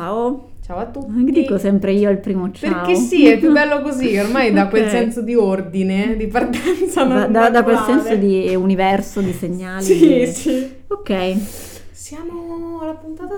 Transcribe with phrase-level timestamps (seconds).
[0.00, 0.48] Ciao.
[0.64, 1.30] Ciao a tutti.
[1.30, 2.72] Dico sempre io il primo ciao.
[2.86, 7.26] Perché sì, è più bello così, ormai da quel senso di ordine, di partenza Da,
[7.26, 9.84] da- da quel senso di universo, di segnali.
[9.84, 10.70] Sì, di- sì.
[10.86, 11.36] Ok,
[11.92, 12.39] Siamo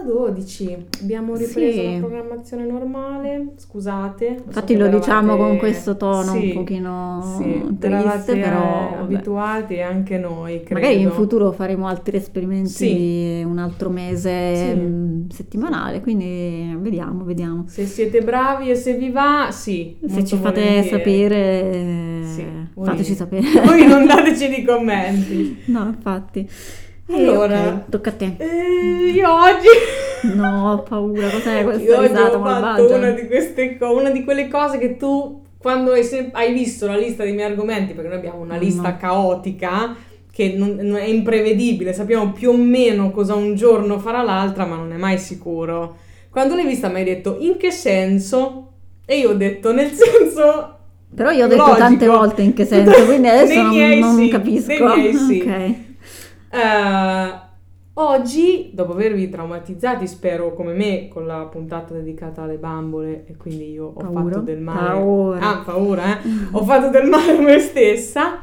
[0.04, 1.92] 12, abbiamo ripreso Sì.
[1.92, 4.36] la programmazione normale, scusate.
[4.38, 8.96] so infatti che lo eravate- diciamo con questo tono Sì, un pochino sì, triste, però
[9.00, 10.80] abituati anche noi, credo.
[10.80, 13.42] magari in futuro faremo altri esperimenti Sì.
[13.46, 14.74] un altro mese Sì.
[14.80, 17.64] mm, settimanale, quindi vediamo, vediamo.
[17.66, 19.96] Se siete bravi e se vi va, sì.
[20.06, 20.88] Se ci fate volentieri.
[20.88, 23.42] sapere, voi- fateci sapere.
[23.64, 25.60] Voi non dateci nei commenti.
[25.72, 26.48] No, infatti.
[27.06, 27.68] E Allora.
[27.68, 28.34] ok, tocca a te.
[28.38, 29.66] Eh, io oggi...
[30.36, 34.10] No, ho paura, cos'è Io questa oggi risata ho fatto una di queste co- una
[34.10, 37.92] di quelle cose che tu quando hai, sem- hai visto la lista dei miei argomenti,
[37.92, 38.96] perché noi abbiamo una Oh, lista no.
[39.00, 39.96] caotica
[40.30, 44.76] che non, non è imprevedibile, sappiamo più o meno cosa un giorno farà l'altra, ma
[44.76, 45.96] non è mai sicuro.
[46.30, 48.68] Quando l'hai vista mi hai detto in che senso?
[49.04, 50.76] E io ho detto nel senso
[51.12, 51.78] Però io ho detto Logico.
[51.78, 54.68] tante volte in che senso, quindi adesso non, non sì, capisco.
[54.68, 55.40] nei miei sì.
[55.44, 55.74] Ok.
[56.54, 57.40] Eh,
[57.94, 63.70] oggi, dopo avervi traumatizzati, spero come me, con la puntata dedicata alle bambole, e quindi
[63.70, 64.22] io ho Paura.
[64.24, 64.88] fatto del male.
[64.98, 65.40] Paura.
[65.40, 66.28] Ah, paura, eh?
[66.50, 68.40] ho fatto del male a me stessa.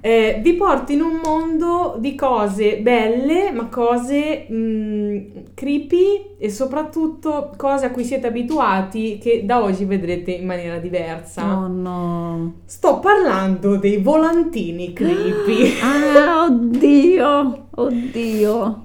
[0.00, 5.18] Eh, vi porto in un mondo di cose belle, ma cose mm,
[5.54, 11.56] creepy e soprattutto cose a cui siete abituati che da oggi vedrete in maniera diversa.
[11.56, 12.54] Oh no.
[12.64, 15.78] Sto parlando dei volantini creepy.
[15.80, 18.84] Ah, oddio, oddio.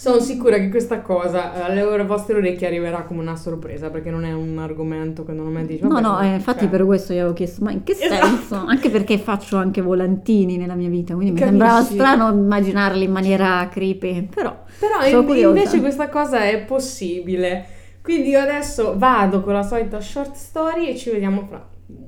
[0.00, 4.24] Sono sicura che questa cosa eh, alle vostre orecchie arriverà come una sorpresa perché non
[4.24, 7.62] è un argomento che normalmente dici No, no, eh, infatti per questo io avevo chiesto,
[7.62, 8.26] ma in che Esatto.
[8.26, 8.54] senso?
[8.66, 11.58] Anche perché faccio anche volantini nella mia vita, quindi mi Capisci?
[11.58, 17.66] sembrava strano immaginarli in maniera creepy, però Però in- invece questa cosa è possibile.
[18.02, 21.62] Quindi io adesso vado con la solita short story e ci vediamo fra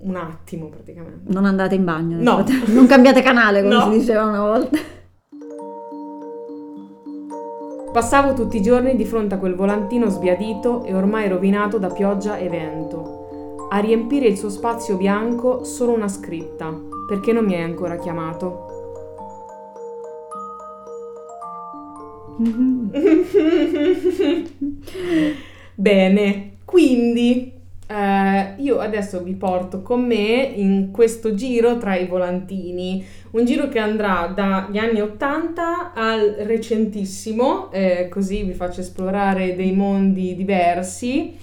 [0.04, 1.30] un attimo praticamente.
[1.30, 2.16] non andate in bagno.
[2.22, 2.42] No.
[2.68, 3.82] Non cambiate canale, come No.
[3.92, 4.78] si diceva una volta.
[7.92, 12.38] Passavo tutti i giorni di fronte a quel volantino sbiadito e ormai rovinato da pioggia
[12.38, 13.66] e vento.
[13.68, 16.74] A riempire il suo spazio bianco solo una scritta.
[17.06, 18.70] Perché non mi hai ancora chiamato?
[25.74, 27.52] Bene, quindi
[27.86, 33.68] eh, io adesso vi porto con me in questo giro tra i volantini, un giro
[33.68, 41.38] che andrà dagli anni 80 al recentissimo, eh, così vi faccio esplorare dei mondi diversi,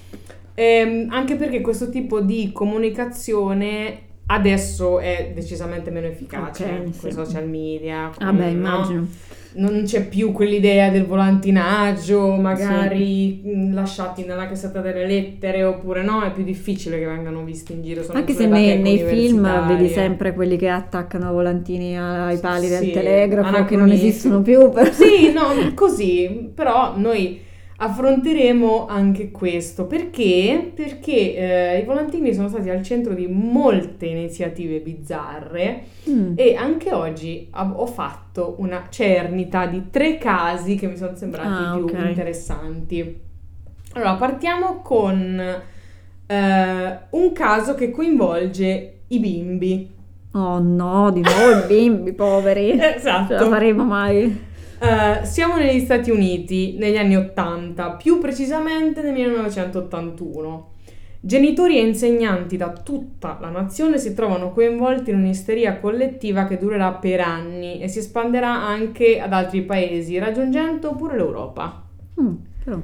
[0.59, 7.07] Ehm, anche perché questo tipo di comunicazione adesso è decisamente meno efficace Ok, con sì.
[7.07, 8.05] i social media.
[8.17, 8.49] Ah con- beh, no?
[8.51, 9.07] immagino.
[9.53, 16.21] non c'è più quell'idea del volantinaggio, magari mh, lasciati nella cassetta delle lettere, oppure no,
[16.21, 18.03] è più difficile che vengano visti in giro.
[18.13, 22.91] Anche se nei, nei film vedi sempre quelli che attaccano volantini ai pali del Sì,
[22.91, 24.69] telegrafo che non esistono più.
[24.69, 27.47] per- Sì, no, così, però noi
[27.81, 29.85] affronteremo anche questo.
[29.85, 30.71] Perché?
[30.75, 31.35] Perché
[31.75, 36.33] eh, i volantini sono stati al centro di molte iniziative bizzarre Mm.
[36.35, 41.73] e anche oggi ho fatto una cernita di tre casi che mi sono sembrati Ah,
[41.75, 42.05] più ok.
[42.07, 43.19] interessanti.
[43.93, 45.39] Allora, partiamo con
[46.25, 49.89] eh, un caso che coinvolge i bimbi.
[50.33, 52.71] Oh no, di nuovo i bimbi poveri.
[52.79, 53.37] Esatto.
[53.37, 54.47] Ce la faremo mai?
[54.81, 60.71] Eh, siamo negli Stati Uniti negli anni 80, più precisamente nel 1981.
[61.21, 66.93] Genitori e insegnanti da tutta la nazione si trovano coinvolti in un'isteria collettiva che durerà
[66.93, 71.83] per anni e si espanderà anche ad altri paesi, raggiungendo pure l'Europa.
[72.21, 72.81] Mm, però.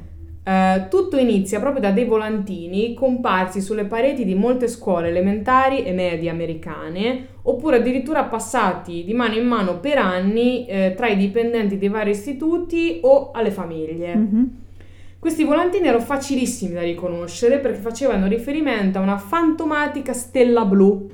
[0.48, 5.92] Eh, tutto inizia proprio da dei volantini comparsi sulle pareti di molte scuole elementari e
[5.92, 11.80] medie americane, oppure addirittura passati di mano in mano per anni eh, tra i dipendenti
[11.80, 14.16] dei vari istituti o alle famiglie.
[14.16, 14.64] Mhm.
[15.18, 21.10] Questi volantini erano facilissimi da riconoscere perché facevano riferimento a una fantomatica stella blu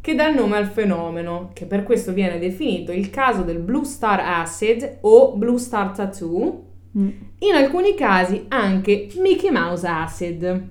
[0.00, 3.84] che dà il nome al fenomeno, che per questo viene definito il caso del Blue
[3.84, 7.08] Star Acid o Blue Star Tattoo, Mm.
[7.38, 10.68] in alcuni casi anche Mickey Mouse Acid.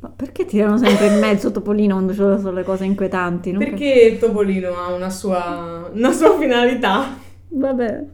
[0.00, 3.52] Ma perché tirano sempre in mezzo Topolino quando ci sono le cose inquietanti?
[3.52, 7.16] Non Perché Topolino ha una sua, una sua finalità.
[7.48, 8.04] Vabbè.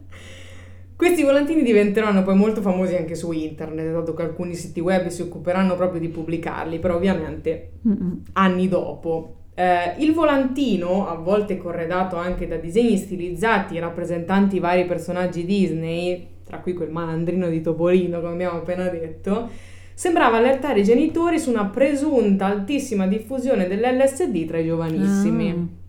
[0.95, 5.21] Questi volantini diventeranno poi molto famosi anche su internet, dato che alcuni siti web si
[5.21, 8.21] occuperanno proprio di pubblicarli, però ovviamente Mm-mm.
[8.33, 9.39] anni dopo.
[9.53, 16.61] Eh, il volantino, a volte corredato anche da disegni stilizzati rappresentanti vari personaggi Disney, tra
[16.61, 19.49] cui quel malandrino di Topolino, come abbiamo appena detto,
[19.95, 25.49] sembrava allertare i genitori su una presunta altissima diffusione dell'LSD tra i giovanissimi.
[25.49, 25.81] Ah.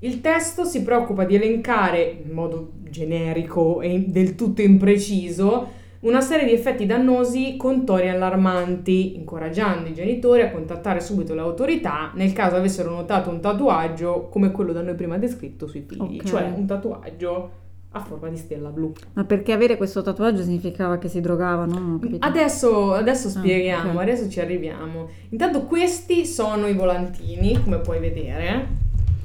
[0.00, 6.46] Il testo si preoccupa di elencare, in modo generico e del tutto impreciso, una serie
[6.46, 12.32] di effetti dannosi con toni allarmanti, incoraggiando i genitori a contattare subito le autorità nel
[12.32, 16.24] caso avessero notato un tatuaggio come quello da noi prima descritto sui figli, Ok.
[16.24, 17.60] cioè un tatuaggio
[17.94, 18.92] a forma di stella blu.
[19.14, 22.00] Ma perché avere questo tatuaggio significava che si drogavano?
[22.18, 24.00] Adesso, adesso Ah, spieghiamo, ok.
[24.00, 25.08] adesso ci arriviamo.
[25.28, 28.80] Intanto questi sono i volantini, come puoi vedere.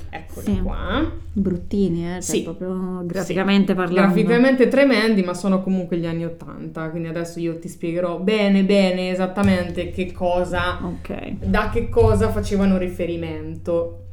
[0.10, 0.62] Eccoli Sì.
[0.62, 1.12] qua.
[1.34, 2.12] Bruttini, eh?
[2.14, 2.44] Cioè, Sì.
[2.44, 4.02] proprio graficamente parlando.
[4.02, 9.12] Graficamente tremendi, ma sono comunque gli anni Ottanta, quindi adesso io ti spiegherò bene bene
[9.12, 11.34] esattamente che cosa, Ok.
[11.44, 14.04] da che cosa facevano riferimento.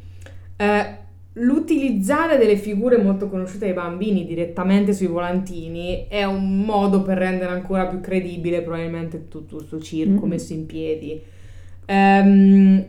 [0.56, 0.96] Eh,
[1.36, 7.50] l'utilizzare delle figure molto conosciute ai bambini direttamente sui volantini è un modo per rendere
[7.52, 10.28] ancora più credibile probabilmente tutto questo circo Mm.
[10.28, 11.20] messo in piedi.
[11.86, 12.84] Ehm,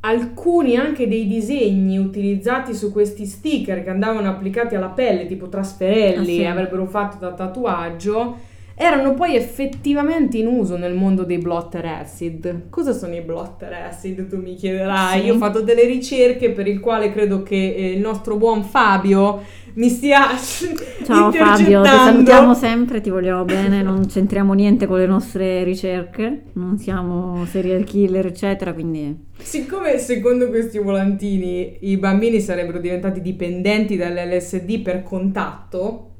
[0.00, 6.38] alcuni anche dei disegni utilizzati su questi sticker che andavano applicati alla pelle, tipo trasferelli,
[6.38, 6.44] Ah, sì.
[6.44, 8.36] avrebbero fatto da tatuaggio,
[8.78, 12.68] erano poi effettivamente in uso nel mondo dei blotter acid.
[12.70, 14.28] Cosa sono i blotter acid?
[14.28, 15.20] Tu mi chiederai.
[15.20, 15.26] Sì.
[15.26, 19.42] Io ho fatto delle ricerche per il quale credo che eh, il nostro buon Fabio
[19.74, 20.28] mi stia
[21.04, 26.44] Ciao Fabio, ti salutiamo sempre, ti vogliamo bene, non c'entriamo niente con le nostre ricerche,
[26.54, 33.96] non siamo serial killer, eccetera, quindi Siccome secondo questi volantini i bambini sarebbero diventati dipendenti
[33.96, 36.10] dall'LSD per contatto,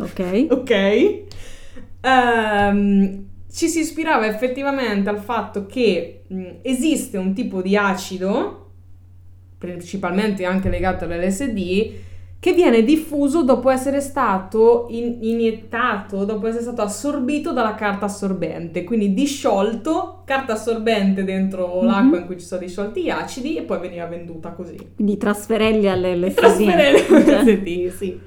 [0.00, 0.46] ok.
[0.50, 1.22] ok?
[2.04, 8.60] Ehm, ci si ispirava effettivamente al fatto che mh, esiste un tipo di acido,
[9.58, 11.92] principalmente anche legato all'LSD,
[12.40, 18.84] che viene diffuso dopo essere stato in- iniettato, dopo essere stato assorbito dalla carta assorbente,
[18.84, 21.86] quindi disciolto, carta assorbente dentro Mhm.
[21.86, 24.76] l'acqua in cui ci sono disciolti gli acidi e poi veniva venduta così.
[24.94, 26.34] Quindi trasferelli all'LSD.
[26.34, 28.20] Trasferire Cioè, LSD, sì.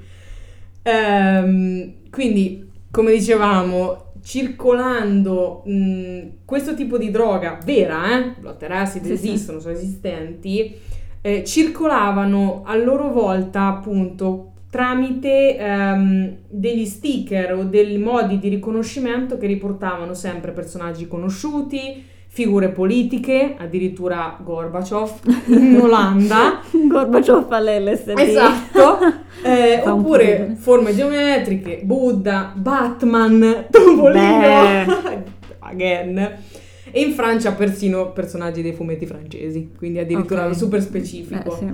[0.82, 8.34] Ehm, quindi, come dicevamo, circolando mh, questo tipo di droga vera, eh?
[8.40, 9.30] Blotter acid Sì, sì.
[9.30, 10.74] esistono, sono esistenti,
[11.20, 19.38] eh, circolavano a loro volta appunto tramite ehm, degli sticker o dei modi di riconoscimento
[19.38, 22.04] che riportavano sempre personaggi conosciuti,
[22.38, 25.10] figure politiche, addirittura Gorbaciov
[25.50, 26.60] in Olanda.
[26.70, 28.12] Gorbaciov all'LSD.
[28.16, 28.98] Esatto,
[29.42, 35.24] Eh, oppure forme geometriche, Buddha, Batman, Topolino,
[35.60, 36.36] again.
[36.90, 40.54] E in Francia persino personaggi dei fumetti francesi, quindi addirittura Ok.
[40.56, 41.52] super specifico.
[41.52, 41.72] Eh, sì.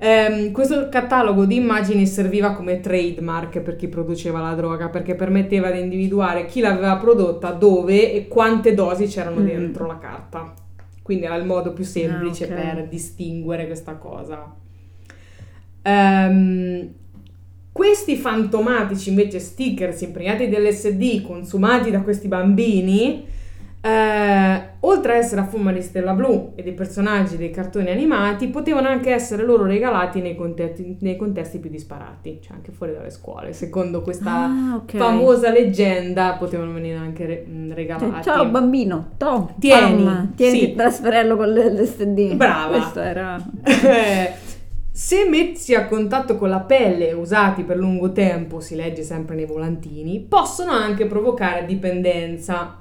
[0.00, 5.72] Ehm, questo catalogo di immagini serviva come trademark per chi produceva la droga perché permetteva
[5.72, 9.44] di individuare chi l'aveva prodotta, dove e quante dosi c'erano Mm.
[9.46, 10.54] dentro la carta.
[11.02, 12.54] Quindi era il modo più semplice Ah, ok.
[12.74, 14.54] per distinguere questa cosa.
[15.82, 16.92] Ehm,
[17.72, 23.24] questi fantomatici invece stickers impregnati dell'SD consumati da questi bambini,
[23.80, 28.48] eh, oltre a essere a forma di stella blu e dei personaggi dei cartoni animati,
[28.48, 33.10] potevano anche essere loro regalati nei contesti, nei contesti più disparati, cioè anche fuori dalle
[33.10, 33.52] scuole.
[33.52, 34.96] Secondo questa Ah, ok.
[34.96, 38.22] famosa leggenda potevano venire anche re- mh, Cioè, regalati.
[38.22, 40.68] ciao bambino, to, Tieni, tieni sì.
[40.70, 42.34] il trasferello con l'LSD.
[42.34, 42.78] Brava.
[42.78, 43.36] Questo era...
[44.90, 49.46] Se messi a contatto con la pelle usati per lungo tempo, si legge sempre nei
[49.46, 52.78] volantini, possono anche provocare dipendenza.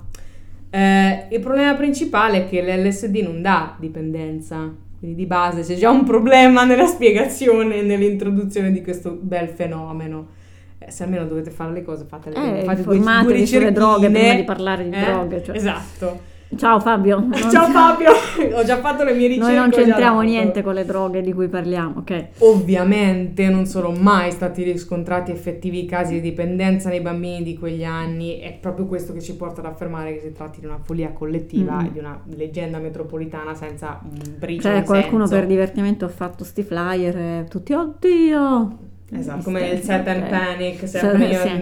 [0.69, 5.89] Eh, il problema principale è che l'LSD non dà dipendenza, quindi di base c'è già
[5.89, 10.35] un problema nella spiegazione e nell'introduzione di questo bel fenomeno.
[10.79, 12.61] Eh, se almeno dovete fare le cose, fatele bene.
[12.61, 14.99] Eh, Fate due, due sulle droghe prima di parlare di eh?
[14.99, 15.43] droghe.
[15.43, 15.55] cioè.
[15.55, 16.35] Esatto.
[16.55, 17.19] Ciao Fabio.
[17.27, 18.09] Non- Ciao Fabio,
[18.55, 19.51] ho già fatto le mie ricerche.
[19.51, 22.27] Noi non c'entriamo niente con le droghe di cui parliamo, ok?
[22.39, 28.39] Ovviamente non sono mai stati riscontrati effettivi casi di dipendenza nei bambini di quegli anni,
[28.39, 31.81] è proprio questo che ci porta ad affermare che si tratti di una follia collettiva
[31.81, 31.85] Mm.
[31.85, 35.39] e di una leggenda metropolitana senza un briciolo Cioè, qualcuno senso.
[35.41, 38.77] per divertimento ha fatto sti flyer e tutti, oddio!
[39.09, 41.53] Esatto, come il set and panic, sempre Sì,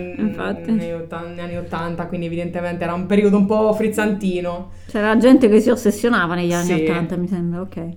[0.72, 4.72] negli ottan- negli anni 80, quindi evidentemente era un periodo un po' frizzantino.
[4.88, 6.84] C'era gente che si ossessionava negli anni Sì.
[6.84, 7.88] 80, mi sembra, ok.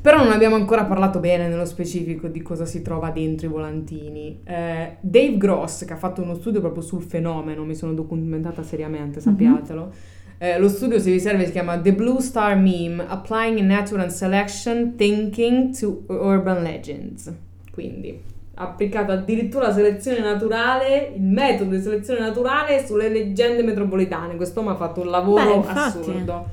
[0.00, 4.40] Però non abbiamo ancora parlato bene nello specifico di cosa si trova dentro i volantini.
[4.44, 9.20] Eh, Dave Gross, che ha fatto uno studio proprio sul fenomeno, mi sono documentata seriamente,
[9.20, 9.92] sappiatelo.
[10.38, 14.94] Eh, lo studio, se vi serve, si chiama The Blue Star Meme, Applying Natural Selection
[14.96, 17.32] Thinking to Urban Legends.
[17.70, 24.36] Quindi, applicato addirittura la selezione naturale, il metodo di selezione naturale sulle leggende metropolitane.
[24.36, 26.48] Quest'uomo ha fatto un lavoro Beh, assurdo.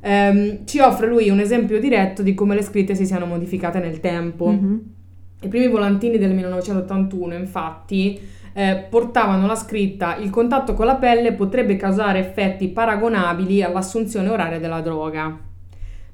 [0.00, 4.00] Ehm, ci offre lui un esempio diretto di come le scritte si siano modificate nel
[4.00, 4.46] tempo.
[4.46, 4.80] Mhm.
[5.42, 8.18] I primi volantini del 1981, infatti,
[8.52, 14.60] eh, portavano la scritta il contatto con la pelle potrebbe causare effetti paragonabili all'assunzione oraria
[14.60, 15.36] della droga.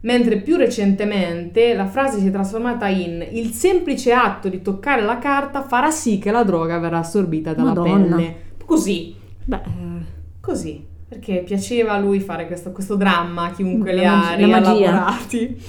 [0.02, 5.18] Mentre più recentemente la frase si è trasformata in il semplice atto di toccare la
[5.18, 8.16] carta farà sì che la droga verrà assorbita dalla Madonna.
[8.16, 8.36] pelle.
[8.64, 9.14] Così,
[9.44, 10.04] Beh, eh,
[10.40, 15.62] così, perché piaceva a lui fare questo, questo dramma, chiunque La li ha rielaborati.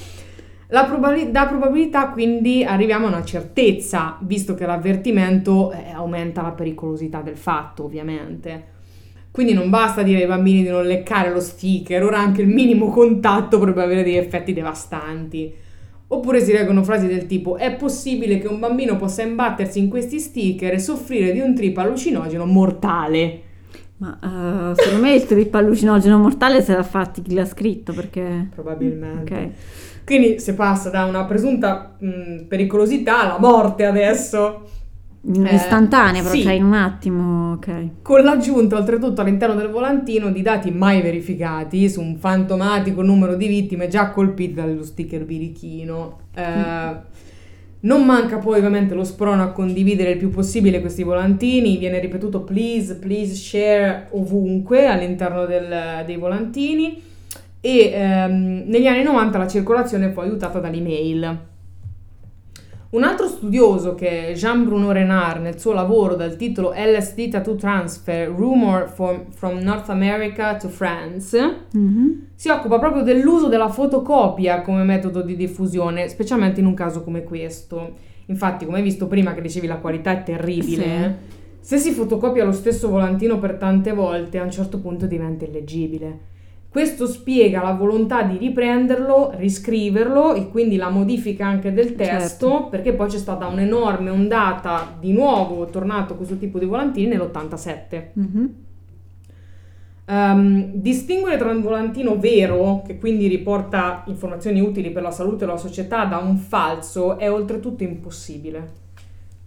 [0.67, 6.51] La probabili- da probabilità quindi arriviamo a una certezza, visto che l'avvertimento eh, aumenta la
[6.51, 8.79] pericolosità del fatto, ovviamente.
[9.31, 12.89] Quindi non basta dire ai bambini di non leccare lo sticker, ora anche il minimo
[12.89, 15.53] contatto potrebbe avere degli effetti devastanti.
[16.07, 20.19] Oppure si leggono frasi del tipo è possibile che un bambino possa imbattersi in questi
[20.19, 23.41] sticker e soffrire di un trip allucinogeno mortale.
[23.97, 28.49] ma eh, secondo me il trip allucinogeno mortale se l'ha fatti chi l'ha scritto perché...
[28.53, 29.33] Probabilmente.
[29.33, 29.49] Ok.
[30.03, 34.67] Quindi se passa da una presunta mh, pericolosità alla morte adesso,
[35.23, 36.41] Eh, Istantanea, però, sì.
[36.41, 38.01] cioè in un attimo, ok.
[38.01, 43.45] con l'aggiunta oltretutto all'interno del volantino di dati mai verificati su un fantomatico numero di
[43.47, 46.19] vittime già colpite dallo sticker birichino.
[46.33, 47.09] Eh,
[47.81, 52.41] non manca poi ovviamente lo sprono a condividere il più possibile questi volantini, viene ripetuto
[52.41, 56.99] please, please share ovunque all'interno del- dei volantini
[57.59, 61.49] e ehm, negli anni 90 la circolazione fu aiutata dall'email.
[62.91, 68.89] Un altro studioso che Jean-Bruno Renard nel suo lavoro dal titolo LSD Tattoo Transfer Rumor
[68.89, 72.27] from, from North America to France Mhm.
[72.35, 77.23] si occupa proprio dell'uso della fotocopia come metodo di diffusione, specialmente in un caso come
[77.23, 77.93] questo.
[78.25, 80.89] Infatti, come hai visto prima che dicevi la qualità è terribile, Sì.
[80.89, 81.11] eh,
[81.61, 86.19] se si fotocopia lo stesso volantino per tante volte, a un certo punto diventa illeggibile.
[86.71, 92.67] Questo spiega la volontà di riprenderlo, riscriverlo e quindi la modifica anche del testo, Certo.
[92.69, 98.11] perché poi c'è stata un'enorme ondata di nuovo tornato questo tipo di volantini nell'87.
[98.13, 98.53] Mhm.
[100.05, 105.57] Ehm, distinguere tra un volantino vero, che quindi riporta informazioni utili per la salute della
[105.57, 108.79] società, da un falso è oltretutto impossibile.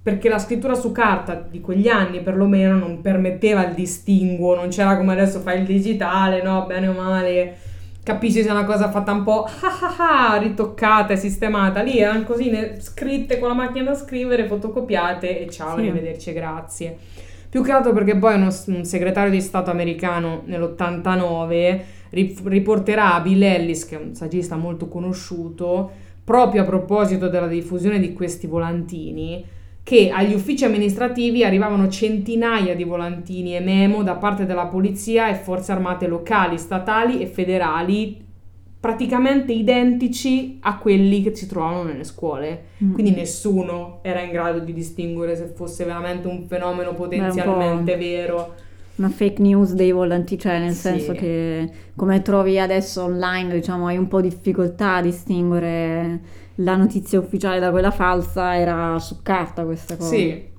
[0.05, 4.99] Perché la scrittura su carta di quegli anni perlomeno non permetteva il distinguo, non c'era
[4.99, 7.57] come adesso fai il digitale, no, bene o male,
[8.03, 11.81] capisci se è una cosa fatta un po' ah ah ah, ritoccata e sistemata.
[11.81, 15.81] Lì erano così ne- scritte con la macchina da scrivere, fotocopiate e ciao, Sì.
[15.81, 16.99] arrivederci, grazie.
[17.49, 21.81] Più che altro perché poi uno un segretario di Stato americano nell'89
[22.11, 25.91] ri- riporterà a Bill Ellis, che è un saggista molto conosciuto,
[26.23, 29.45] proprio a proposito della diffusione di questi volantini,
[29.85, 35.35] che agli uffici amministrativi arrivavano centinaia di volantini e memo da parte della polizia e
[35.35, 38.25] forze armate locali, statali e federali,
[38.81, 42.65] praticamente identici a quelli che si trovavano nelle scuole.
[42.83, 42.95] Mm.
[42.95, 48.55] Quindi nessuno era in grado di distinguere se fosse veramente un fenomeno potenzialmente vero.
[48.97, 50.81] Una fake news dei volanti, cioè nel Sì.
[50.81, 56.21] senso che come trovi adesso online, diciamo, hai un po' difficoltà a distinguere
[56.57, 60.15] la notizia ufficiale da quella falsa, era su carta questa cosa.
[60.15, 60.53] Sì.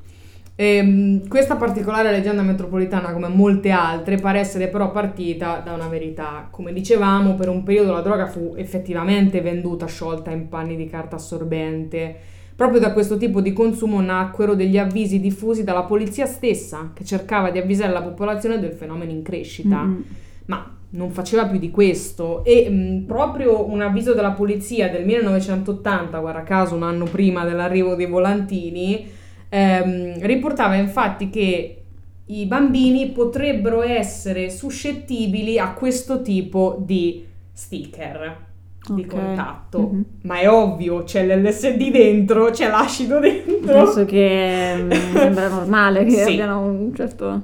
[0.58, 6.48] Ehm, questa particolare leggenda metropolitana, come molte altre, pare essere però partita da una verità.
[6.50, 11.16] Come dicevamo, per un periodo la droga fu effettivamente venduta sciolta in panni di carta
[11.18, 12.16] assorbente.
[12.56, 17.52] Proprio da questo tipo di consumo nacquero degli avvisi diffusi dalla polizia stessa, che cercava
[17.52, 19.84] di avvisare la popolazione del fenomeno in crescita.
[19.84, 20.04] Mm-mm.
[20.46, 26.18] ma non faceva più di questo e mh, proprio un avviso della polizia del 1980,
[26.20, 29.06] guarda caso un anno prima dell'arrivo dei volantini,
[29.50, 31.82] ehm, riportava infatti che
[32.28, 38.54] i bambini potrebbero essere suscettibili a questo tipo di sticker
[38.94, 39.08] di Ok.
[39.08, 39.80] contatto.
[39.80, 40.06] Mhm.
[40.24, 43.56] Ma è ovvio, c'è l'LSD dentro, c'è l'acido dentro.
[43.74, 46.32] Penso che mm, sembra normale che Sì.
[46.34, 47.44] abbiano un certo...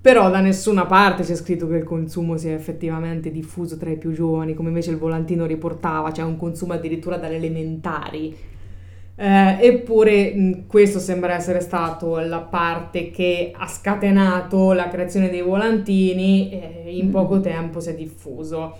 [0.00, 4.12] Però da nessuna parte c'è scritto che il consumo sia effettivamente diffuso tra i più
[4.12, 8.34] giovani, come invece il volantino riportava, c'è un consumo addirittura dalle elementari.
[9.16, 15.42] Eh, eppure mh, questo sembra essere stato la parte che ha scatenato la creazione dei
[15.42, 17.10] volantini e in Mm.
[17.10, 18.76] poco tempo si è diffuso.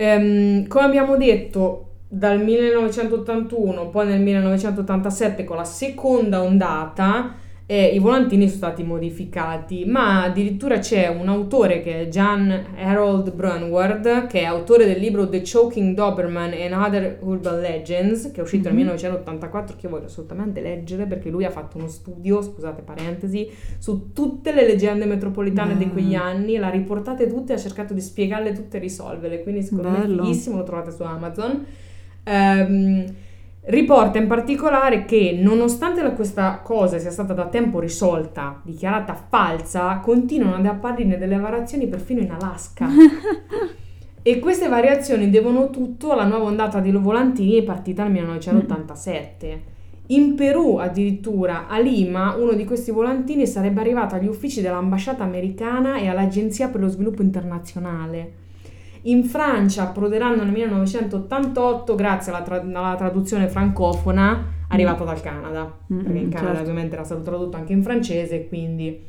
[0.00, 7.34] Ehm, come abbiamo detto, dal 1981, poi nel 1987 con la seconda ondata,
[7.70, 13.30] e i volantini sono stati modificati, ma addirittura c'è un autore che è Jan Harold
[13.34, 18.42] Brunward, che è autore del libro The Choking Doberman and Other Urban Legends, che è
[18.42, 18.74] uscito Mhm.
[18.74, 23.50] nel 1984, che io voglio assolutamente leggere perché lui ha fatto uno studio, scusate parentesi,
[23.76, 26.20] su tutte le leggende metropolitane di quegli Mm.
[26.22, 29.90] anni, le ha riportate tutte e ha cercato di spiegarle tutte e risolverle, quindi secondo
[29.90, 30.22] me è Bello.
[30.24, 31.66] fighissimo, lo trovate su Amazon.
[32.24, 33.04] Ehm,
[33.68, 39.98] riporta in particolare che nonostante la- questa cosa sia stata da tempo risolta, dichiarata falsa,
[39.98, 42.88] continuano ad apparire delle variazioni perfino in Alaska.
[44.22, 49.76] e queste variazioni devono tutto alla nuova ondata di volantini partita nel 1987.
[50.10, 55.98] In Perù, addirittura, a Lima, uno di questi volantini sarebbe arrivato agli uffici dell'ambasciata americana
[55.98, 58.46] e all'Agenzia per lo sviluppo internazionale.
[59.02, 66.00] In Francia approderanno nel 1988 grazie alla, tra- alla traduzione francofona arrivata dal Canada, Mm,
[66.02, 66.70] perché in Canada certo.
[66.70, 69.02] ovviamente era stato tradotto anche in francese, quindi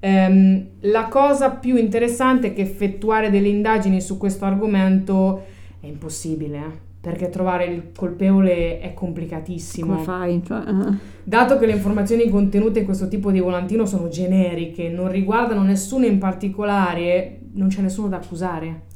[0.00, 5.44] ehm, la cosa più interessante è che effettuare delle indagini su questo argomento
[5.80, 9.92] è impossibile, eh, perché trovare il colpevole è complicatissimo.
[9.92, 10.42] Come fai?
[10.50, 10.94] Eh.
[11.22, 16.04] Dato che le informazioni contenute in questo tipo di volantino sono generiche, non riguardano nessuno
[16.04, 18.88] in particolare, non c'è nessuno da accusare.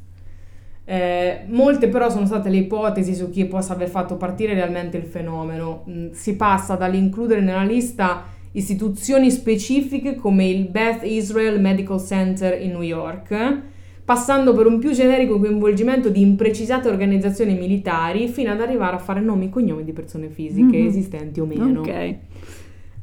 [0.86, 5.04] Eh, molte però sono state le ipotesi su chi possa aver fatto partire realmente il
[5.04, 5.84] fenomeno.
[5.88, 12.70] Mm, si passa dall'includere nella lista istituzioni specifiche come il Beth Israel Medical Center in
[12.72, 13.60] New York,
[14.04, 19.20] passando per un più generico coinvolgimento di imprecisate organizzazioni militari, fino ad arrivare a fare
[19.20, 20.86] nomi e cognomi di persone fisiche Mhm.
[20.86, 21.80] esistenti o meno.
[21.80, 21.88] Ok.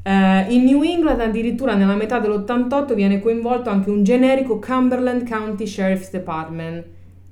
[0.04, 5.66] Eh, in New England addirittura nella metà dell'88 viene coinvolto anche un generico Cumberland County
[5.66, 6.86] Sheriff's Department.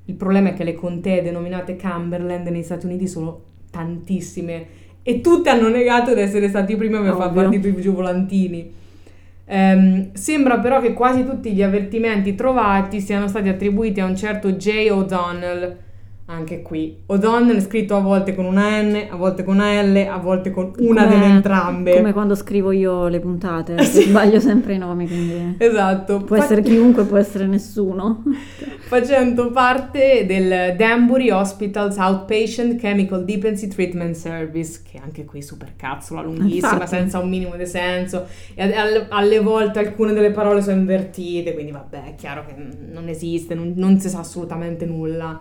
[0.09, 3.39] Il problema è che le contee denominate Cumberland negli Stati Uniti sono
[3.69, 4.65] tantissime
[5.03, 7.29] e tutte hanno negato di essere stati i primi a Ovvio.
[7.31, 8.71] partito i volantini.
[9.45, 14.51] Ehm, sembra però che quasi tutti gli avvertimenti trovati siano stati attribuiti a un certo
[14.53, 14.89] J.
[14.91, 15.75] O'Donnell.
[16.25, 20.17] Anche qui, O'Donnell scritto a volte con una N, a volte con una L, a
[20.17, 21.95] volte con una Come- delle entrambe.
[21.95, 24.03] Come quando scrivo io le puntate, Sì.
[24.03, 28.21] sbaglio sempre i nomi, quindi Esatto, può Fa- essere chiunque, può essere nessuno.
[28.89, 36.23] facendo parte del Danbury Hospital's Outpatient Chemical Dependency Treatment Service, che anche qui super cazzola,
[36.23, 36.87] lunghissima, Infatti.
[36.87, 38.25] senza un minimo di senso,
[38.55, 42.55] e alle, alle volte alcune delle parole sono invertite, quindi vabbè, è chiaro che
[42.91, 45.39] non esiste, non, non si sa assolutamente nulla.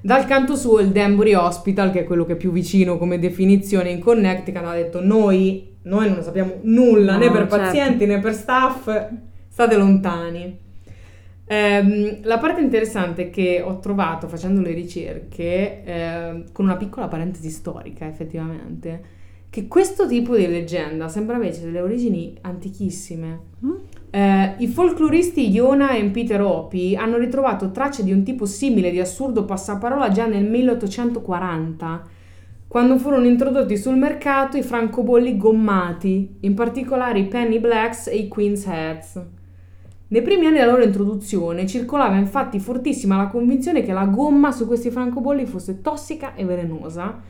[0.00, 3.90] Dal canto suo il Danbury Hospital, che è quello che è più vicino come definizione
[3.90, 7.56] in Connecticut, ha detto noi, noi non sappiamo nulla No, né per certo.
[7.56, 8.88] pazienti né per staff,
[9.48, 10.64] state lontani.
[11.48, 17.50] Ehm, la parte interessante che ho trovato facendo le ricerche, ehm, con una piccola parentesi
[17.50, 19.14] storica effettivamente,
[19.48, 23.40] che questo tipo di leggenda sembra invece delle origini antichissime.
[23.64, 23.74] Mm?
[24.10, 28.98] Eh, I folcloristi Iona e Peter Hopi hanno ritrovato tracce di un tipo simile di
[29.00, 32.02] assurdo passaparola già nel 1840,
[32.66, 38.28] quando furono introdotti sul mercato i francobolli gommati, in particolare i penny blacks e i
[38.28, 39.22] queen's heads.
[40.08, 44.66] Nei primi anni della loro introduzione circolava infatti fortissima la convinzione che la gomma su
[44.66, 47.20] questi francobolli fosse tossica e velenosa,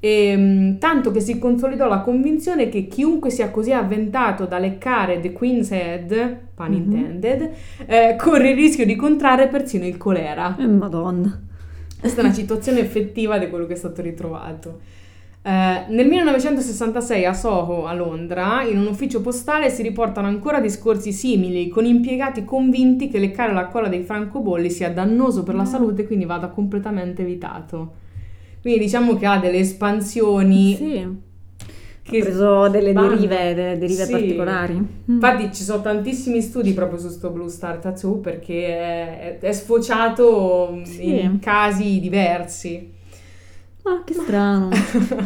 [0.00, 5.20] e, mm, tanto che si consolidò la convinzione che chiunque sia così avventato da leccare
[5.20, 6.74] The Queen's Head, pun Mhm.
[6.74, 7.50] intended,
[7.86, 10.56] eh, corre il rischio di contrarre persino il colera.
[10.58, 11.40] Eh, Madonna.
[12.00, 14.80] Questa è una citazione effettiva di quello che è stato ritrovato.
[15.46, 21.12] Eh, nel 1966 a Soho, a Londra, in un ufficio postale si riportano ancora discorsi
[21.12, 25.66] simili, con impiegati convinti che leccare la colla dei francobolli sia dannoso per la Ah.
[25.66, 27.92] salute e quindi vada completamente evitato.
[28.62, 30.96] Quindi diciamo che ha delle espansioni Sì.
[30.96, 34.10] Ha che preso delle derive, delle derive Sì.
[34.12, 34.74] particolari.
[34.74, 34.86] Mm.
[35.06, 40.80] Infatti ci sono tantissimi studi proprio su sto Blue Star Tattoo perché è, è sfociato
[40.84, 41.20] Sì.
[41.20, 42.92] in casi diversi.
[43.86, 44.70] Ah, che strano.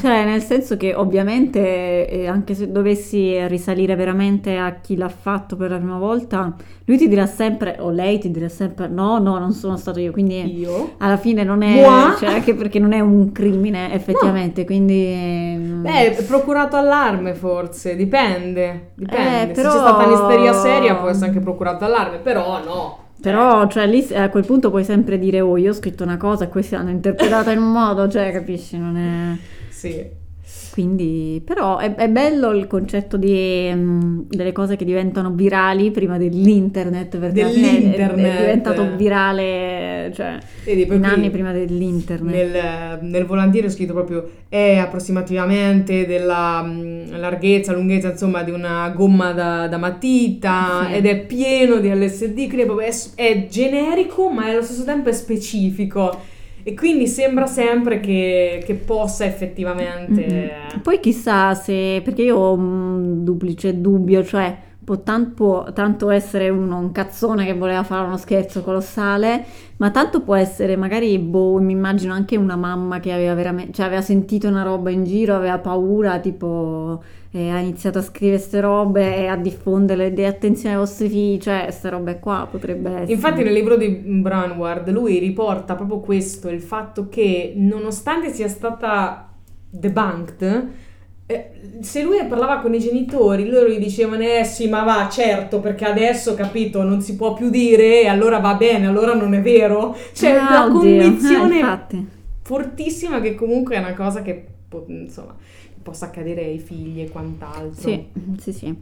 [0.00, 5.54] Cioè, nel senso che ovviamente, eh, anche se dovessi risalire veramente a chi l'ha fatto
[5.54, 9.38] per la prima volta, lui ti dirà sempre, o lei ti dirà sempre, no, no,
[9.38, 10.10] non sono stato io.
[10.10, 10.94] Quindi Io?
[10.98, 12.16] alla fine non è, Moi?
[12.18, 15.54] cioè, anche perché non è un crimine effettivamente, quindi...
[15.56, 19.52] mm, Beh, procurato allarme forse, dipende, dipende.
[19.52, 22.98] Eh, Se però- c'è stata un'isteria seria può essere anche procurato allarme, però no.
[23.20, 26.44] Però, cioè, lì a quel punto puoi sempre dire, oh, io ho scritto una cosa
[26.44, 29.36] e questi l'hanno interpretata in un modo, cioè, capisci, non è...
[29.68, 30.26] Sì.
[30.70, 36.18] Quindi, però è, è bello il concetto di, mm, delle cose che diventano virali prima
[36.18, 38.36] dell'internet, perché fine è- Dell'internet.
[38.36, 42.32] è, diventato virale, cioè Vedi, in anni prima dell'internet.
[42.32, 48.88] Nel, nel volantino è scritto proprio è approssimativamente della mm, larghezza, lunghezza insomma di una
[48.90, 50.94] gomma da, da matita Sì.
[50.94, 55.08] ed è pieno di LSD, quindi è, proprio- è, è generico ma allo stesso tempo
[55.08, 56.36] è specifico
[56.68, 60.26] e quindi sembra sempre che, che possa effettivamente...
[60.26, 60.80] Mm-mm.
[60.82, 64.54] Poi chissà se, perché io ho un duplice dubbio, cioè
[64.88, 69.44] può, tan- può tanto essere uno, un cazzone che voleva fare uno scherzo colossale,
[69.76, 73.84] ma tanto può essere magari, boh, mi immagino anche una mamma che aveva veramente, cioè
[73.84, 78.60] aveva sentito una roba in giro, aveva paura, tipo e ha iniziato a scrivere queste
[78.62, 83.12] robe e a diffonderle, di attenzione ai vostri figli, cioè queste robe qua potrebbe essere.
[83.12, 89.28] Infatti nel libro di Branward lui riporta proprio questo, il fatto che nonostante sia stata
[89.68, 90.87] debunked, eh,
[91.82, 95.84] se lui parlava con i genitori, loro gli dicevano eh sì ma va certo perché
[95.84, 99.94] adesso capito non si può più dire e allora va bene, allora non è vero.
[100.14, 102.04] Cioè Ah, la oddio, convinzione eh,
[102.42, 104.46] fortissima che comunque è una cosa che
[104.86, 105.36] insomma
[105.82, 107.90] possa accadere ai figli e quant'altro.
[107.90, 108.06] Sì,
[108.40, 108.74] sì, sì.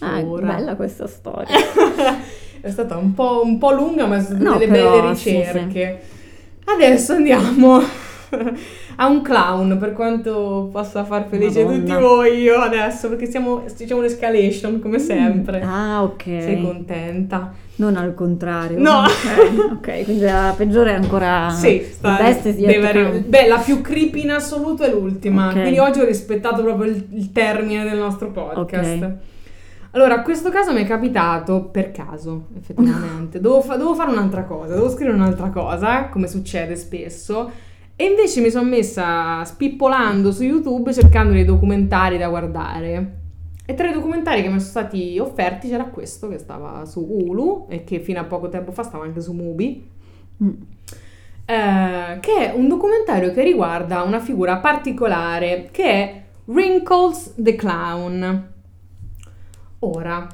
[0.00, 0.54] Ah, Ora.
[0.54, 1.48] bella questa storia.
[2.60, 6.00] è stata un po', un po' lunga, ma sono No, delle però, belle sì, ricerche.
[6.64, 7.80] Adesso andiamo
[9.02, 11.78] a un clown, per quanto possa far felice Madonna.
[11.82, 15.62] tutti voi io adesso, perché siamo, diciamo un'escalation come sempre.
[15.62, 16.22] Ah, ok.
[16.22, 17.50] Sei contenta?
[17.76, 18.78] Non al contrario.
[18.78, 19.04] No.
[19.04, 21.48] Ok, ok, quindi la peggiore è ancora...
[21.48, 23.24] Sì, sta, best deve.
[23.26, 25.46] Beh, la più creepy in assoluto è l'ultima.
[25.46, 25.52] Ok.
[25.52, 29.02] Quindi oggi ho rispettato proprio il, il termine del nostro podcast.
[29.02, 29.12] Ok.
[29.92, 33.40] Allora, questo caso mi è capitato per caso, effettivamente.
[33.40, 37.68] Dovevo, fa- dovevo fare un'altra cosa, dovevo scrivere un'altra cosa, come succede spesso.
[38.00, 43.18] E invece mi sono messa spippolando su YouTube cercando dei documentari da guardare.
[43.66, 47.66] E tra i documentari che mi sono stati offerti c'era questo che stava su Hulu
[47.68, 49.86] e che fino a poco tempo fa stava anche su Mubi
[50.42, 50.48] Mm.
[51.44, 58.52] eh, che è un documentario che riguarda una figura particolare che è Wrinkles the Clown.
[59.80, 60.26] Ora,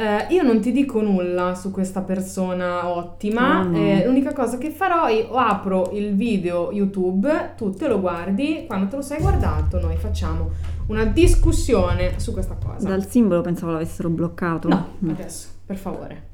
[0.00, 3.76] eh, io non ti dico nulla su questa persona ottima, No, no.
[3.76, 8.88] eh, l'unica cosa che farò è apro il video YouTube, tu te lo guardi, quando
[8.88, 10.50] te lo sei guardato noi facciamo
[10.86, 12.88] una discussione su questa cosa.
[12.88, 14.68] Dal simbolo pensavo l'avessero bloccato.
[14.68, 15.10] No, Mm.
[15.10, 16.28] adesso, per favore.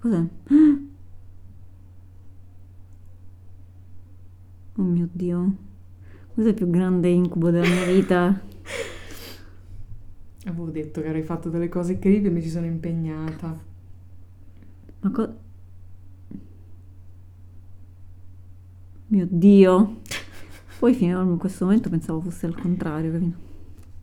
[0.00, 0.22] Cos'è?
[4.80, 5.52] Oh mio Dio.
[6.38, 8.30] Cos'è il più grande incubo della mia vita?
[10.46, 13.58] Avevo detto che avrei fatto delle cose incredibili e mi ci sono impegnata.
[15.00, 15.34] Ma co...
[19.08, 19.96] Mio Dio.
[20.78, 23.36] Poi fino a questo momento pensavo fosse al contrario, capito?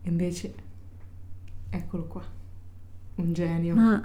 [0.01, 0.53] E invece,
[1.69, 2.23] eccolo qua,
[3.15, 3.75] un genio.
[3.75, 4.03] Ma...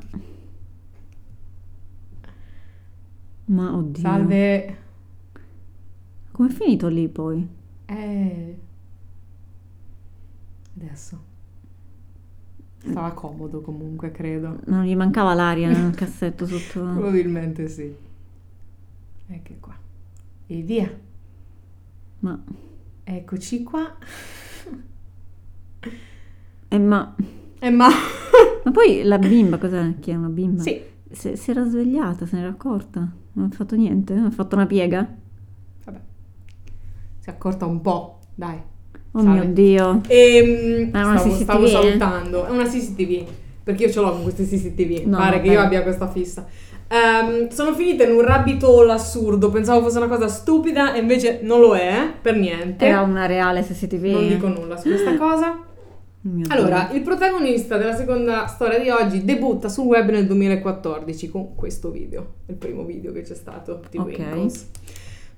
[3.46, 4.00] Ma oddio.
[4.00, 4.76] Salve.
[6.30, 7.58] Com'è finito lì poi?
[7.90, 8.58] Eh.
[10.76, 11.28] Adesso.
[12.78, 14.60] Stava comodo comunque, credo.
[14.66, 16.80] Non gli mancava l'aria nel cassetto sotto...
[16.94, 17.92] Probabilmente sì.
[19.26, 19.76] Ecco qua.
[20.46, 20.98] E via.
[22.20, 22.42] Ma...
[23.02, 23.96] Eccoci qua.
[26.78, 27.14] Ma...
[27.58, 27.88] E ma...
[28.62, 29.98] Ma poi la bimba, cos'è?
[29.98, 30.62] Chi è una bimba?
[30.62, 33.10] sì, Si, si era svegliata, se ne era accorta.
[33.32, 34.14] Non ha fatto niente?
[34.14, 35.16] Non ha fatto una piega?
[37.20, 38.56] Si è accorta un po', dai.
[39.12, 39.40] Oh Salve.
[39.44, 40.00] mio Dio.
[40.08, 41.68] E, È una stavo, CCTV, stavo eh?
[41.68, 42.46] salutando.
[42.46, 43.24] È una CCTV.
[43.62, 45.06] Perché io ce l'ho con queste CCTV.
[45.06, 45.52] No, Pare che vabbè.
[45.52, 46.46] io abbia questa fissa.
[46.88, 49.50] Ehm, sono finita in un rabbit hole assurdo.
[49.50, 52.86] Pensavo fosse una cosa stupida, e invece non lo è, per niente.
[52.86, 54.04] Era una reale CCTV.
[54.06, 55.50] Non dico nulla su questa cosa.
[56.22, 61.54] Oh Allora, il protagonista della seconda storia di oggi debutta sul web nel 2014 con
[61.54, 64.06] questo video, il primo video che c'è stato di Ok.
[64.06, 64.68] Winkles.